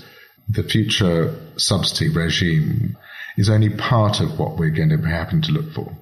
the 0.47 0.63
future 0.63 1.35
subsidy 1.57 2.09
regime 2.09 2.97
is 3.37 3.49
only 3.49 3.69
part 3.69 4.19
of 4.19 4.39
what 4.39 4.57
we're 4.57 4.71
going 4.71 4.89
to 4.89 4.97
be 4.97 5.09
having 5.09 5.41
to 5.43 5.51
look 5.51 5.71
for. 5.73 5.95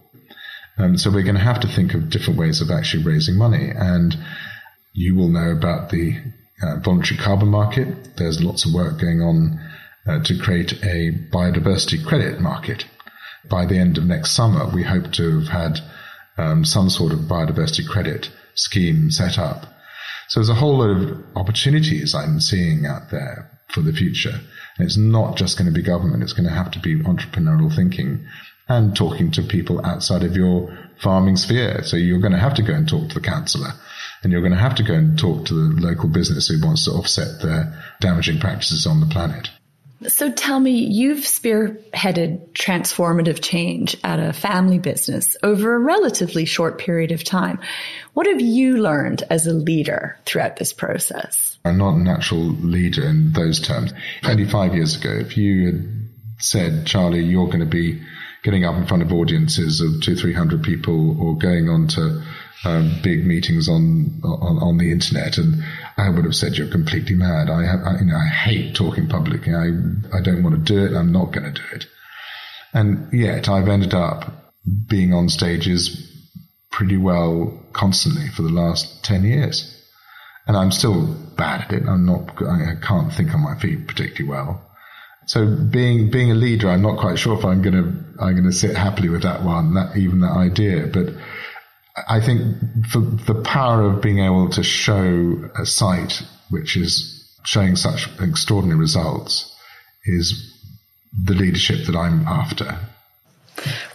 Um, 0.77 0.97
so 0.97 1.09
we're 1.09 1.23
going 1.23 1.35
to 1.35 1.41
have 1.41 1.59
to 1.61 1.67
think 1.67 1.93
of 1.93 2.09
different 2.09 2.39
ways 2.39 2.61
of 2.61 2.69
actually 2.69 3.03
raising 3.03 3.35
money. 3.35 3.71
And 3.75 4.15
you 4.93 5.15
will 5.15 5.29
know 5.29 5.51
about 5.51 5.89
the 5.89 6.17
uh, 6.61 6.77
voluntary 6.83 7.19
carbon 7.19 7.49
market. 7.49 8.17
There's 8.17 8.43
lots 8.43 8.65
of 8.65 8.73
work 8.73 8.99
going 8.99 9.21
on 9.21 9.59
uh, 10.07 10.23
to 10.23 10.37
create 10.37 10.73
a 10.83 11.11
biodiversity 11.31 12.05
credit 12.05 12.39
market. 12.39 12.85
By 13.49 13.65
the 13.65 13.77
end 13.77 13.97
of 13.97 14.05
next 14.05 14.31
summer, 14.31 14.69
we 14.73 14.83
hope 14.83 15.11
to 15.13 15.39
have 15.39 15.49
had 15.49 15.79
um, 16.37 16.65
some 16.65 16.89
sort 16.89 17.13
of 17.13 17.19
biodiversity 17.19 17.87
credit 17.87 18.29
scheme 18.55 19.11
set 19.11 19.37
up. 19.37 19.65
So 20.29 20.39
there's 20.39 20.49
a 20.49 20.55
whole 20.55 20.79
lot 20.79 20.89
of 20.89 21.23
opportunities 21.35 22.13
I'm 22.13 22.39
seeing 22.39 22.85
out 22.85 23.11
there 23.11 23.49
for 23.69 23.81
the 23.81 23.93
future. 23.93 24.39
And 24.77 24.85
it's 24.85 24.97
not 24.97 25.37
just 25.37 25.57
going 25.57 25.71
to 25.71 25.73
be 25.73 25.81
government. 25.81 26.23
It's 26.23 26.33
going 26.33 26.47
to 26.47 26.55
have 26.55 26.71
to 26.71 26.79
be 26.79 26.95
entrepreneurial 26.95 27.73
thinking 27.73 28.25
and 28.69 28.95
talking 28.95 29.31
to 29.31 29.41
people 29.41 29.85
outside 29.85 30.23
of 30.23 30.35
your 30.35 30.77
farming 31.01 31.37
sphere. 31.37 31.83
So 31.83 31.97
you're 31.97 32.19
going 32.19 32.33
to 32.33 32.39
have 32.39 32.55
to 32.55 32.63
go 32.63 32.73
and 32.73 32.87
talk 32.87 33.09
to 33.09 33.15
the 33.15 33.21
councillor 33.21 33.71
and 34.23 34.31
you're 34.31 34.41
going 34.41 34.53
to 34.53 34.59
have 34.59 34.75
to 34.75 34.83
go 34.83 34.93
and 34.93 35.17
talk 35.17 35.45
to 35.45 35.53
the 35.53 35.81
local 35.81 36.09
business 36.09 36.47
who 36.47 36.65
wants 36.65 36.85
to 36.85 36.91
offset 36.91 37.41
their 37.41 37.73
damaging 37.99 38.39
practices 38.39 38.85
on 38.85 38.99
the 38.99 39.05
planet. 39.05 39.49
So 40.07 40.31
tell 40.31 40.59
me, 40.59 40.71
you've 40.71 41.23
spearheaded 41.23 42.51
transformative 42.51 43.41
change 43.41 43.97
at 44.03 44.19
a 44.19 44.31
family 44.31 44.77
business 44.77 45.35
over 45.41 45.73
a 45.73 45.79
relatively 45.79 46.45
short 46.45 46.77
period 46.77 47.11
of 47.11 47.23
time. 47.23 47.59
What 48.13 48.27
have 48.27 48.39
you 48.39 48.77
learned 48.77 49.23
as 49.31 49.47
a 49.47 49.53
leader 49.53 50.17
throughout 50.25 50.57
this 50.57 50.71
process? 50.71 51.57
I'm 51.65 51.79
not 51.79 51.95
a 51.95 51.99
natural 51.99 52.41
leader 52.41 53.07
in 53.07 53.33
those 53.33 53.59
terms. 53.59 53.91
25 54.21 54.75
years 54.75 54.95
ago, 54.95 55.09
if 55.09 55.35
you 55.35 55.65
had 55.65 56.09
said, 56.39 56.85
Charlie, 56.85 57.23
you're 57.23 57.47
going 57.47 57.61
to 57.61 57.65
be 57.65 57.99
getting 58.43 58.65
up 58.65 58.75
in 58.75 58.85
front 58.85 59.03
of 59.03 59.11
audiences 59.11 59.81
of 59.81 60.01
two, 60.01 60.15
three 60.15 60.33
hundred 60.33 60.63
people 60.63 61.19
or 61.21 61.37
going 61.37 61.69
on 61.69 61.87
to 61.89 62.23
um, 62.65 62.99
big 63.03 63.25
meetings 63.25 63.69
on, 63.69 64.19
on, 64.23 64.57
on 64.57 64.77
the 64.77 64.91
internet, 64.91 65.37
and 65.37 65.63
I 65.97 66.09
would 66.09 66.25
have 66.25 66.35
said 66.35 66.57
you're 66.57 66.67
completely 66.67 67.15
mad. 67.15 67.49
I, 67.49 67.63
I 67.65 67.99
you 67.99 68.05
know 68.05 68.17
I 68.17 68.27
hate 68.27 68.75
talking 68.75 69.07
publicly. 69.07 69.53
I 69.53 69.67
I 70.15 70.21
don't 70.21 70.43
want 70.43 70.55
to 70.55 70.73
do 70.73 70.85
it. 70.85 70.97
I'm 70.97 71.11
not 71.11 71.31
going 71.31 71.53
to 71.53 71.61
do 71.61 71.67
it. 71.75 71.85
And 72.73 73.11
yet 73.13 73.47
I've 73.47 73.67
ended 73.67 73.93
up 73.93 74.53
being 74.87 75.13
on 75.13 75.29
stages 75.29 76.11
pretty 76.71 76.97
well 76.97 77.63
constantly 77.73 78.27
for 78.29 78.41
the 78.41 78.49
last 78.49 79.03
ten 79.03 79.23
years, 79.23 79.83
and 80.47 80.57
I'm 80.57 80.71
still 80.71 81.05
bad 81.35 81.61
at 81.61 81.73
it. 81.73 81.87
I'm 81.87 82.05
not. 82.05 82.41
I 82.41 82.75
can't 82.81 83.13
think 83.13 83.33
on 83.33 83.41
my 83.41 83.57
feet 83.59 83.87
particularly 83.87 84.29
well. 84.29 84.66
So 85.27 85.45
being 85.45 86.09
being 86.09 86.31
a 86.31 86.35
leader, 86.35 86.69
I'm 86.69 86.81
not 86.81 86.97
quite 86.97 87.19
sure 87.19 87.37
if 87.37 87.45
I'm 87.45 87.61
to 87.61 87.93
I'm 88.19 88.43
to 88.43 88.51
sit 88.51 88.75
happily 88.75 89.09
with 89.09 89.23
that 89.23 89.43
one, 89.43 89.73
that 89.75 89.95
even 89.97 90.21
that 90.21 90.31
idea. 90.31 90.87
But 90.87 91.13
I 92.07 92.21
think 92.21 92.57
the 92.93 93.41
power 93.43 93.83
of 93.83 94.01
being 94.01 94.19
able 94.19 94.49
to 94.51 94.63
show 94.63 95.49
a 95.59 95.65
site 95.65 96.23
which 96.49 96.77
is 96.77 97.13
showing 97.43 97.75
such 97.75 98.09
extraordinary 98.21 98.79
results 98.79 99.53
is 100.05 100.53
the 101.25 101.33
leadership 101.33 101.85
that 101.87 101.95
I'm 101.95 102.25
after. 102.25 102.79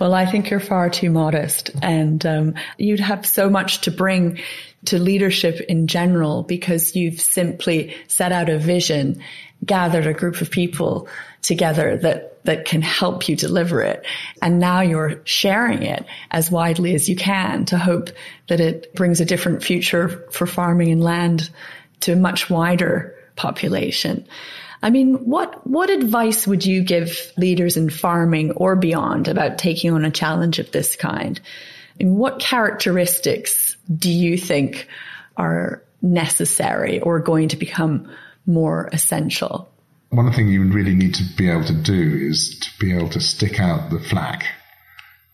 Well, 0.00 0.12
I 0.12 0.26
think 0.26 0.50
you're 0.50 0.60
far 0.60 0.90
too 0.90 1.10
modest, 1.10 1.70
and 1.80 2.24
um, 2.26 2.54
you'd 2.78 3.00
have 3.00 3.24
so 3.24 3.48
much 3.48 3.82
to 3.82 3.90
bring 3.90 4.40
to 4.86 4.98
leadership 4.98 5.60
in 5.68 5.86
general 5.86 6.42
because 6.42 6.96
you've 6.96 7.20
simply 7.20 7.94
set 8.08 8.32
out 8.32 8.48
a 8.48 8.58
vision 8.58 9.22
gathered 9.64 10.06
a 10.06 10.14
group 10.14 10.40
of 10.40 10.50
people 10.50 11.08
together 11.42 11.96
that, 11.98 12.44
that 12.44 12.64
can 12.64 12.82
help 12.82 13.28
you 13.28 13.36
deliver 13.36 13.82
it. 13.82 14.04
And 14.40 14.58
now 14.58 14.80
you're 14.80 15.20
sharing 15.24 15.82
it 15.82 16.04
as 16.30 16.50
widely 16.50 16.94
as 16.94 17.08
you 17.08 17.16
can 17.16 17.64
to 17.66 17.78
hope 17.78 18.10
that 18.48 18.60
it 18.60 18.94
brings 18.94 19.20
a 19.20 19.24
different 19.24 19.62
future 19.62 20.08
for 20.30 20.46
farming 20.46 20.90
and 20.90 21.02
land 21.02 21.50
to 22.00 22.12
a 22.12 22.16
much 22.16 22.50
wider 22.50 23.14
population. 23.36 24.26
I 24.82 24.90
mean, 24.90 25.14
what, 25.26 25.64
what 25.64 25.90
advice 25.90 26.46
would 26.46 26.66
you 26.66 26.82
give 26.82 27.32
leaders 27.36 27.76
in 27.76 27.88
farming 27.88 28.52
or 28.52 28.74
beyond 28.74 29.28
about 29.28 29.58
taking 29.58 29.92
on 29.92 30.04
a 30.04 30.10
challenge 30.10 30.58
of 30.58 30.72
this 30.72 30.96
kind? 30.96 31.40
And 32.00 32.16
what 32.16 32.40
characteristics 32.40 33.76
do 33.96 34.10
you 34.10 34.36
think 34.36 34.88
are 35.36 35.82
necessary 36.00 37.00
or 37.00 37.20
going 37.20 37.48
to 37.48 37.56
become 37.56 38.10
more 38.46 38.88
essential. 38.92 39.68
One 40.10 40.32
thing 40.32 40.48
you 40.48 40.62
really 40.64 40.94
need 40.94 41.14
to 41.14 41.24
be 41.36 41.48
able 41.48 41.64
to 41.64 41.72
do 41.72 42.26
is 42.28 42.58
to 42.58 42.68
be 42.78 42.94
able 42.94 43.08
to 43.10 43.20
stick 43.20 43.58
out 43.60 43.90
the 43.90 44.00
flag. 44.00 44.44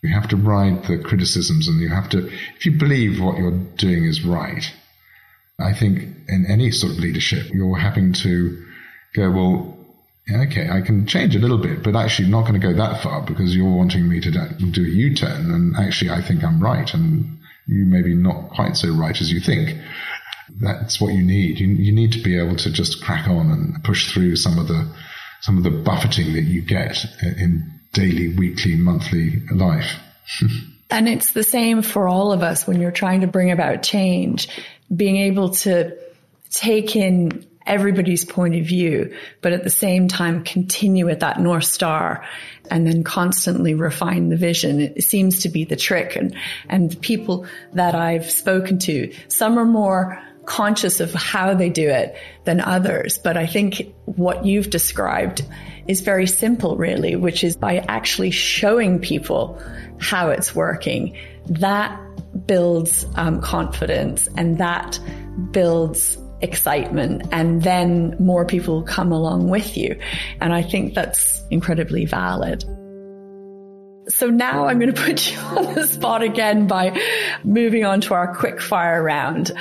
You 0.03 0.15
have 0.15 0.29
to 0.29 0.37
ride 0.37 0.85
the 0.85 0.99
criticisms 0.99 1.67
and 1.67 1.81
you 1.81 1.89
have 1.89 2.09
to, 2.11 2.29
if 2.57 2.65
you 2.65 2.79
believe 2.79 3.21
what 3.21 3.39
you're 3.39 3.59
doing 3.77 4.05
is 4.05 4.25
right, 4.25 4.65
I 5.59 5.73
think 5.73 5.99
in 6.29 6.47
any 6.49 6.71
sort 6.71 6.93
of 6.93 7.01
leadership, 7.01 7.53
you're 7.53 7.77
having 7.77 8.13
to 8.13 8.65
go, 9.15 9.31
well, 9.31 9.79
okay, 10.33 10.69
I 10.69 10.83
can 10.83 11.07
change 11.07 11.35
a 11.35 11.41
little 11.41 11.59
bit, 11.59 11.83
but 11.83 11.97
actually 11.97 12.29
not 12.29 12.43
going 12.43 12.61
to 12.61 12.65
go 12.65 12.75
that 12.75 13.03
far 13.03 13.23
because 13.23 13.57
you're 13.57 13.75
wanting 13.75 14.09
me 14.09 14.21
to 14.21 14.31
do 14.31 14.85
a 14.85 14.89
U-turn. 14.89 15.51
And 15.51 15.77
actually, 15.77 16.11
I 16.11 16.23
think 16.23 16.45
I'm 16.45 16.63
right. 16.63 16.93
And 16.95 17.41
you 17.67 17.85
may 17.85 18.03
be 18.03 18.15
not 18.15 18.51
quite 18.51 18.77
so 18.77 18.91
right 18.95 19.21
as 19.21 19.33
you 19.33 19.41
think 19.41 19.77
that's 20.61 21.01
what 21.01 21.15
you 21.15 21.23
need. 21.23 21.61
You, 21.61 21.69
you 21.69 21.93
need 21.93 22.13
to 22.13 22.23
be 22.23 22.39
able 22.39 22.57
to 22.57 22.71
just 22.71 23.03
crack 23.03 23.29
on 23.29 23.51
and 23.51 23.83
push 23.85 24.13
through 24.13 24.37
some 24.37 24.59
of 24.59 24.69
the 24.69 24.89
some 25.41 25.57
of 25.57 25.63
the 25.63 25.71
buffeting 25.71 26.33
that 26.33 26.43
you 26.43 26.61
get 26.63 27.05
in 27.23 27.81
daily, 27.93 28.35
weekly, 28.35 28.77
monthly 28.77 29.41
life. 29.53 30.01
and 30.91 31.09
it's 31.09 31.31
the 31.33 31.45
same 31.45 31.83
for 31.83 32.09
all 32.09 32.33
of 32.33 32.43
us 32.43 32.67
when 32.67 32.81
you're 32.81 32.91
trying 32.91 33.21
to 33.21 33.29
bring 33.29 33.51
about 33.51 33.83
change. 33.83 34.49
Being 34.95 35.17
able 35.17 35.51
to 35.51 35.97
take 36.51 36.97
in 36.97 37.47
everybody's 37.69 38.25
point 38.25 38.57
of 38.57 38.65
view, 38.65 39.15
but 39.43 39.53
at 39.53 39.63
the 39.63 39.71
same 39.71 40.09
time 40.09 40.43
continue 40.43 41.09
at 41.09 41.21
that 41.21 41.39
North 41.39 41.65
Star 41.65 42.25
and 42.71 42.87
then 42.87 43.05
constantly 43.05 43.75
refine 43.75 44.31
the 44.31 44.37
vision. 44.37 44.81
It 44.81 45.03
seems 45.03 45.43
to 45.43 45.51
be 45.51 45.65
the 45.65 45.77
trick. 45.77 46.17
And, 46.17 46.35
and 46.69 47.01
people 47.03 47.47
that 47.75 47.95
I've 47.95 48.31
spoken 48.31 48.79
to, 48.81 49.13
some 49.29 49.59
are 49.59 49.67
more 49.67 50.21
conscious 50.49 51.01
of 51.01 51.13
how 51.13 51.53
they 51.53 51.69
do 51.69 51.89
it 51.89 52.17
than 52.45 52.61
others. 52.61 53.19
But 53.19 53.37
I 53.37 53.47
think 53.47 53.95
what 54.07 54.47
you've 54.47 54.71
described 54.71 55.45
is 55.87 56.01
very 56.01 56.27
simple, 56.27 56.77
really, 56.77 57.17
which 57.17 57.45
is 57.45 57.55
by 57.55 57.79
actually 57.79 58.31
showing 58.31 58.99
people 58.99 59.61
how 60.01 60.31
it's 60.31 60.55
working. 60.55 61.19
That 61.51 62.01
builds 62.47 63.05
um, 63.15 63.43
confidence 63.43 64.27
and 64.37 64.57
that 64.59 64.99
builds 65.51 66.17
excitement 66.41 67.27
and 67.33 67.63
then 67.63 68.17
more 68.19 68.47
people 68.47 68.83
come 68.83 69.13
along 69.13 69.51
with 69.51 69.77
you. 69.77 70.01
And 70.41 70.55
I 70.55 70.63
think 70.63 70.95
that's 70.95 71.43
incredibly 71.51 72.07
valid. 72.07 72.65
So 74.09 74.31
now 74.31 74.67
I'm 74.67 74.79
going 74.79 74.95
to 74.95 75.03
put 75.03 75.31
you 75.31 75.39
on 75.59 75.75
the 75.75 75.87
spot 75.87 76.23
again 76.23 76.67
by 76.67 76.99
moving 77.45 77.85
on 77.85 78.01
to 78.03 78.15
our 78.15 78.35
quick 78.35 78.63
fire 78.63 79.03
round. 79.03 79.53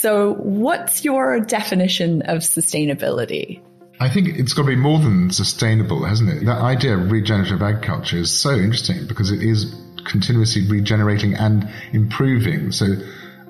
So 0.00 0.34
what's 0.34 1.04
your 1.04 1.40
definition 1.40 2.22
of 2.22 2.38
sustainability? 2.38 3.60
I 3.98 4.08
think 4.08 4.28
it's 4.28 4.52
got 4.52 4.62
to 4.62 4.68
be 4.68 4.76
more 4.76 5.00
than 5.00 5.32
sustainable, 5.32 6.04
hasn't 6.04 6.30
it? 6.30 6.46
That 6.46 6.58
idea 6.58 6.96
of 6.96 7.10
regenerative 7.10 7.60
agriculture 7.62 8.18
is 8.18 8.30
so 8.30 8.52
interesting 8.52 9.08
because 9.08 9.32
it 9.32 9.42
is 9.42 9.74
continuously 10.04 10.68
regenerating 10.68 11.34
and 11.34 11.68
improving. 11.92 12.70
So 12.70 12.86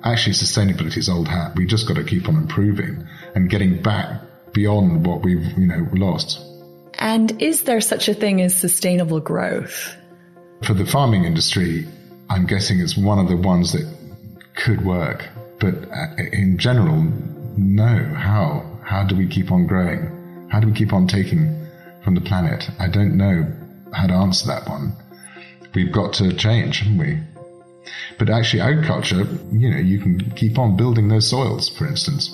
actually 0.02 0.32
sustainability 0.32 0.96
is 0.96 1.10
old 1.10 1.28
hat. 1.28 1.54
We 1.54 1.66
just 1.66 1.86
got 1.86 1.98
to 1.98 2.04
keep 2.04 2.28
on 2.30 2.36
improving 2.36 3.06
and 3.34 3.50
getting 3.50 3.82
back 3.82 4.22
beyond 4.54 5.04
what 5.06 5.22
we've, 5.22 5.44
you 5.58 5.66
know, 5.66 5.86
lost. 5.92 6.40
And 6.94 7.42
is 7.42 7.64
there 7.64 7.82
such 7.82 8.08
a 8.08 8.14
thing 8.14 8.40
as 8.40 8.56
sustainable 8.56 9.20
growth? 9.20 9.94
For 10.62 10.72
the 10.72 10.86
farming 10.86 11.24
industry, 11.24 11.86
I'm 12.30 12.46
guessing 12.46 12.80
it's 12.80 12.96
one 12.96 13.18
of 13.18 13.28
the 13.28 13.36
ones 13.36 13.72
that 13.72 13.86
could 14.54 14.82
work. 14.82 15.28
But 15.60 15.74
uh, 15.90 16.22
in 16.32 16.58
general, 16.58 17.02
no. 17.56 18.14
How? 18.14 18.64
How 18.84 19.04
do 19.04 19.16
we 19.16 19.26
keep 19.26 19.50
on 19.50 19.66
growing? 19.66 20.48
How 20.50 20.60
do 20.60 20.68
we 20.68 20.72
keep 20.72 20.92
on 20.92 21.06
taking 21.06 21.66
from 22.02 22.14
the 22.14 22.20
planet? 22.20 22.70
I 22.78 22.88
don't 22.88 23.16
know 23.16 23.46
how 23.92 24.06
to 24.06 24.14
answer 24.14 24.46
that 24.46 24.68
one. 24.68 24.92
We've 25.74 25.92
got 25.92 26.14
to 26.14 26.32
change, 26.32 26.80
haven't 26.80 26.98
we? 26.98 27.18
But 28.18 28.30
actually, 28.30 28.60
agriculture, 28.60 29.26
you 29.52 29.70
know, 29.70 29.78
you 29.78 29.98
can 29.98 30.30
keep 30.32 30.58
on 30.58 30.76
building 30.76 31.08
those 31.08 31.28
soils, 31.28 31.68
for 31.68 31.86
instance, 31.86 32.30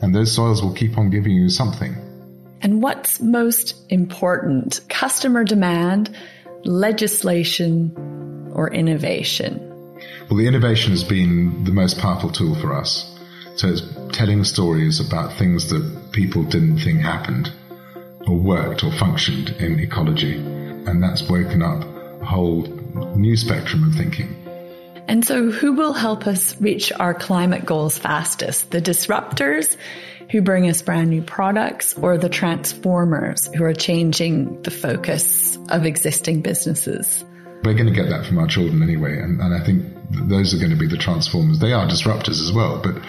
and 0.00 0.14
those 0.14 0.32
soils 0.32 0.62
will 0.62 0.74
keep 0.74 0.98
on 0.98 1.10
giving 1.10 1.32
you 1.32 1.48
something. 1.48 1.96
And 2.60 2.82
what's 2.82 3.20
most 3.20 3.74
important? 3.90 4.80
Customer 4.88 5.44
demand, 5.44 6.16
legislation, 6.64 7.92
or 8.52 8.72
innovation? 8.72 9.71
Well, 10.32 10.38
the 10.38 10.48
innovation 10.48 10.92
has 10.92 11.04
been 11.04 11.64
the 11.64 11.72
most 11.72 11.98
powerful 11.98 12.30
tool 12.30 12.54
for 12.54 12.72
us. 12.72 13.14
So 13.56 13.68
it's 13.68 13.82
telling 14.16 14.44
stories 14.44 14.98
about 14.98 15.34
things 15.34 15.68
that 15.68 16.12
people 16.12 16.42
didn't 16.42 16.78
think 16.78 17.00
happened 17.02 17.52
or 18.26 18.38
worked 18.38 18.82
or 18.82 18.90
functioned 18.92 19.50
in 19.58 19.78
ecology. 19.78 20.36
And 20.36 21.02
that's 21.02 21.28
woken 21.28 21.60
up 21.60 21.84
a 22.22 22.24
whole 22.24 22.62
new 23.14 23.36
spectrum 23.36 23.84
of 23.84 23.94
thinking. 23.94 24.34
And 25.06 25.22
so, 25.22 25.50
who 25.50 25.74
will 25.74 25.92
help 25.92 26.26
us 26.26 26.58
reach 26.62 26.90
our 26.92 27.12
climate 27.12 27.66
goals 27.66 27.98
fastest? 27.98 28.70
The 28.70 28.80
disruptors 28.80 29.76
who 30.30 30.40
bring 30.40 30.66
us 30.66 30.80
brand 30.80 31.10
new 31.10 31.20
products 31.20 31.92
or 31.98 32.16
the 32.16 32.30
transformers 32.30 33.50
who 33.54 33.64
are 33.64 33.74
changing 33.74 34.62
the 34.62 34.70
focus 34.70 35.58
of 35.68 35.84
existing 35.84 36.40
businesses? 36.40 37.22
We're 37.64 37.74
going 37.74 37.92
to 37.92 37.92
get 37.92 38.08
that 38.08 38.24
from 38.24 38.38
our 38.38 38.46
children 38.46 38.82
anyway. 38.82 39.18
And, 39.18 39.38
and 39.38 39.54
I 39.54 39.62
think 39.62 39.91
those 40.10 40.54
are 40.54 40.58
going 40.58 40.70
to 40.70 40.76
be 40.76 40.86
the 40.86 40.96
transformers. 40.96 41.58
They 41.58 41.72
are 41.72 41.86
disruptors 41.86 42.40
as 42.40 42.52
well. 42.52 42.80
But 42.82 43.02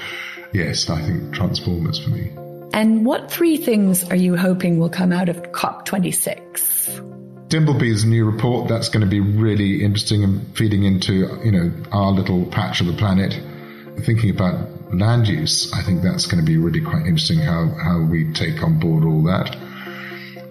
yes, 0.53 0.89
I 0.89 1.01
think 1.01 1.33
transformers 1.33 1.99
for 1.99 2.09
me. 2.09 2.31
And 2.73 3.05
what 3.05 3.31
three 3.31 3.57
things 3.57 4.03
are 4.09 4.15
you 4.15 4.35
hoping 4.35 4.79
will 4.79 4.89
come 4.89 5.11
out 5.11 5.29
of 5.29 5.37
COP26? 5.51 7.49
Dimbleby's 7.49 8.03
new 8.03 8.25
report, 8.25 8.67
that's 8.67 8.89
going 8.89 9.01
to 9.01 9.09
be 9.09 9.19
really 9.19 9.83
interesting 9.83 10.23
and 10.23 10.57
feeding 10.57 10.83
into, 10.83 11.39
you 11.45 11.51
know, 11.51 11.71
our 11.91 12.11
little 12.11 12.45
patch 12.47 12.81
of 12.81 12.87
the 12.87 12.93
planet. 12.93 13.39
Thinking 14.05 14.31
about 14.31 14.91
land 14.91 15.27
use, 15.27 15.71
I 15.71 15.83
think 15.83 16.01
that's 16.01 16.25
going 16.25 16.43
to 16.43 16.51
be 16.51 16.57
really 16.57 16.81
quite 16.81 17.05
interesting 17.05 17.37
how, 17.37 17.67
how 17.67 18.01
we 18.01 18.33
take 18.33 18.63
on 18.63 18.79
board 18.79 19.03
all 19.03 19.21
that. 19.25 19.55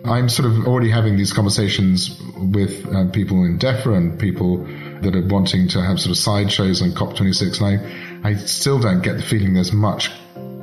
I'm 0.04 0.28
sort 0.28 0.46
of 0.46 0.66
already 0.66 0.90
having 0.90 1.16
these 1.16 1.32
conversations 1.32 2.20
with 2.36 2.86
uh, 2.86 3.10
people 3.10 3.44
in 3.44 3.58
DEFRA 3.58 3.96
and 3.96 4.18
people 4.18 4.64
that 5.02 5.16
are 5.16 5.26
wanting 5.26 5.68
to 5.68 5.82
have 5.82 6.00
sort 6.00 6.10
of 6.10 6.16
sideshows 6.16 6.82
on 6.82 6.92
COP26. 6.92 7.60
And 7.60 8.24
I, 8.24 8.30
I 8.30 8.34
still 8.36 8.78
don't 8.78 9.02
get 9.02 9.16
the 9.16 9.22
feeling 9.22 9.54
there's 9.54 9.72
much 9.72 10.10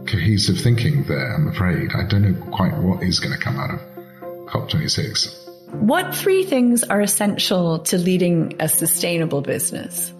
cohesive 0.07 0.59
thinking 0.59 1.03
there, 1.03 1.35
I'm 1.35 1.47
afraid. 1.47 1.91
I 1.93 2.03
don't 2.03 2.23
know 2.23 2.51
quite 2.51 2.75
what 2.77 3.03
is 3.03 3.19
going 3.19 3.37
to 3.37 3.39
come 3.39 3.57
out 3.59 3.71
of 3.71 3.79
COP26. 4.47 5.47
What 5.73 6.15
three 6.15 6.43
things 6.43 6.83
are 6.83 6.99
essential 6.99 7.79
to 7.79 7.97
leading 7.97 8.55
a 8.59 8.67
sustainable 8.67 9.41
business? 9.41 10.13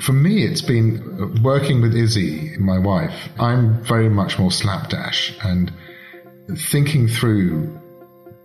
For 0.00 0.12
me, 0.12 0.44
it's 0.44 0.60
been 0.60 1.42
working 1.42 1.80
with 1.80 1.94
Izzy, 1.94 2.56
my 2.58 2.78
wife. 2.78 3.30
I'm 3.38 3.82
very 3.82 4.10
much 4.10 4.38
more 4.38 4.50
slapdash 4.50 5.34
and 5.42 5.72
thinking 6.56 7.08
through 7.08 7.80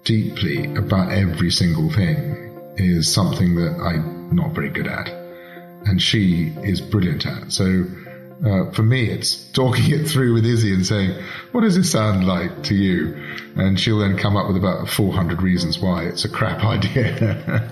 deeply 0.05 0.73
about 0.75 1.11
every 1.11 1.51
single 1.51 1.91
thing 1.91 2.73
is 2.77 3.11
something 3.11 3.55
that 3.55 3.77
I'm 4.29 4.35
not 4.35 4.51
very 4.51 4.69
good 4.69 4.87
at. 4.87 5.09
And 5.85 6.01
she 6.01 6.53
is 6.63 6.81
brilliant 6.81 7.25
at. 7.25 7.51
So 7.51 7.85
uh, 8.43 8.69
for 8.71 8.83
me, 8.83 9.09
it's 9.09 9.35
talking 9.51 9.91
it 9.99 10.07
through 10.07 10.33
with 10.33 10.45
Izzy 10.45 10.73
and 10.73 10.85
saying, 10.85 11.19
what 11.51 11.61
does 11.61 11.75
this 11.75 11.91
sound 11.91 12.27
like 12.27 12.63
to 12.63 12.75
you? 12.75 13.15
And 13.55 13.79
she'll 13.79 13.99
then 13.99 14.17
come 14.17 14.35
up 14.35 14.47
with 14.47 14.57
about 14.57 14.89
400 14.89 15.41
reasons 15.41 15.79
why 15.79 16.03
it's 16.03 16.25
a 16.25 16.29
crap 16.29 16.63
idea. 16.63 17.07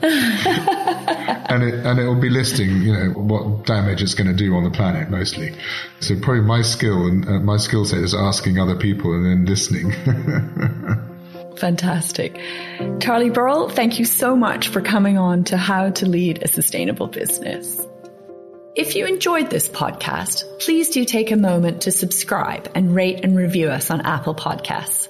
and 1.49 1.63
it, 1.63 1.85
and 1.85 1.99
it'll 1.99 2.19
be 2.19 2.29
listing, 2.29 2.81
you 2.81 2.93
know, 2.93 3.09
what 3.11 3.65
damage 3.65 4.01
it's 4.01 4.13
going 4.13 4.27
to 4.27 4.33
do 4.33 4.55
on 4.55 4.63
the 4.63 4.71
planet 4.71 5.09
mostly. 5.09 5.53
So 5.99 6.15
probably 6.19 6.41
my 6.41 6.61
skill 6.61 7.07
and 7.07 7.27
uh, 7.27 7.39
my 7.39 7.57
skill 7.57 7.85
set 7.85 7.99
is 7.99 8.13
asking 8.13 8.59
other 8.59 8.75
people 8.75 9.13
and 9.13 9.25
then 9.25 9.45
listening. 9.45 11.09
Fantastic. 11.57 12.39
Charlie 12.99 13.29
Burrell, 13.29 13.69
thank 13.69 13.99
you 13.99 14.05
so 14.05 14.35
much 14.35 14.67
for 14.67 14.81
coming 14.81 15.17
on 15.17 15.43
to 15.45 15.57
How 15.57 15.89
to 15.91 16.05
Lead 16.07 16.43
a 16.43 16.47
Sustainable 16.47 17.07
Business. 17.07 17.79
If 18.75 18.95
you 18.95 19.05
enjoyed 19.05 19.49
this 19.49 19.69
podcast, 19.69 20.59
please 20.59 20.89
do 20.89 21.05
take 21.05 21.31
a 21.31 21.37
moment 21.37 21.83
to 21.83 21.91
subscribe 21.91 22.71
and 22.73 22.95
rate 22.95 23.23
and 23.23 23.37
review 23.37 23.69
us 23.69 23.91
on 23.91 24.01
Apple 24.01 24.33
Podcasts. 24.33 25.09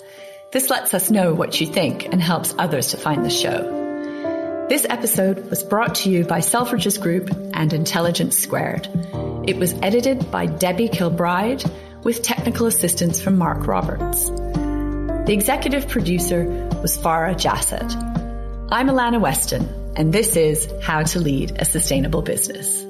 This 0.52 0.70
lets 0.70 0.94
us 0.94 1.10
know 1.10 1.34
what 1.34 1.60
you 1.62 1.68
think 1.68 2.06
and 2.06 2.22
helps 2.22 2.54
others 2.58 2.90
to 2.90 2.98
find 2.98 3.24
the 3.26 3.30
show. 3.30 4.68
This 4.70 4.86
episode 4.90 5.50
was 5.50 5.64
brought 5.64 5.96
to 5.96 6.10
you 6.10 6.26
by 6.26 6.40
Selfridges 6.40 7.02
Group 7.02 7.30
and 7.54 7.72
Intelligence 7.74 8.38
Squared. 8.38 8.88
It 9.48 9.58
was 9.58 9.74
edited 9.82 10.30
by 10.30 10.46
Debbie 10.46 10.90
Kilbride 10.90 11.64
with 12.04 12.22
technical 12.22 12.68
assistance 12.68 13.22
from 13.22 13.38
Mark 13.38 13.66
Roberts. 13.66 14.30
The 15.26 15.32
executive 15.32 15.88
producer 15.88 16.44
was 16.82 16.98
Farah 16.98 17.34
Jassett. 17.34 17.96
I'm 18.70 18.90
Alannah 18.90 19.22
Weston, 19.22 19.94
and 19.96 20.14
this 20.14 20.36
is 20.36 20.68
How 20.82 21.04
to 21.04 21.20
Lead 21.22 21.56
a 21.60 21.64
Sustainable 21.64 22.22
Business. 22.22 22.83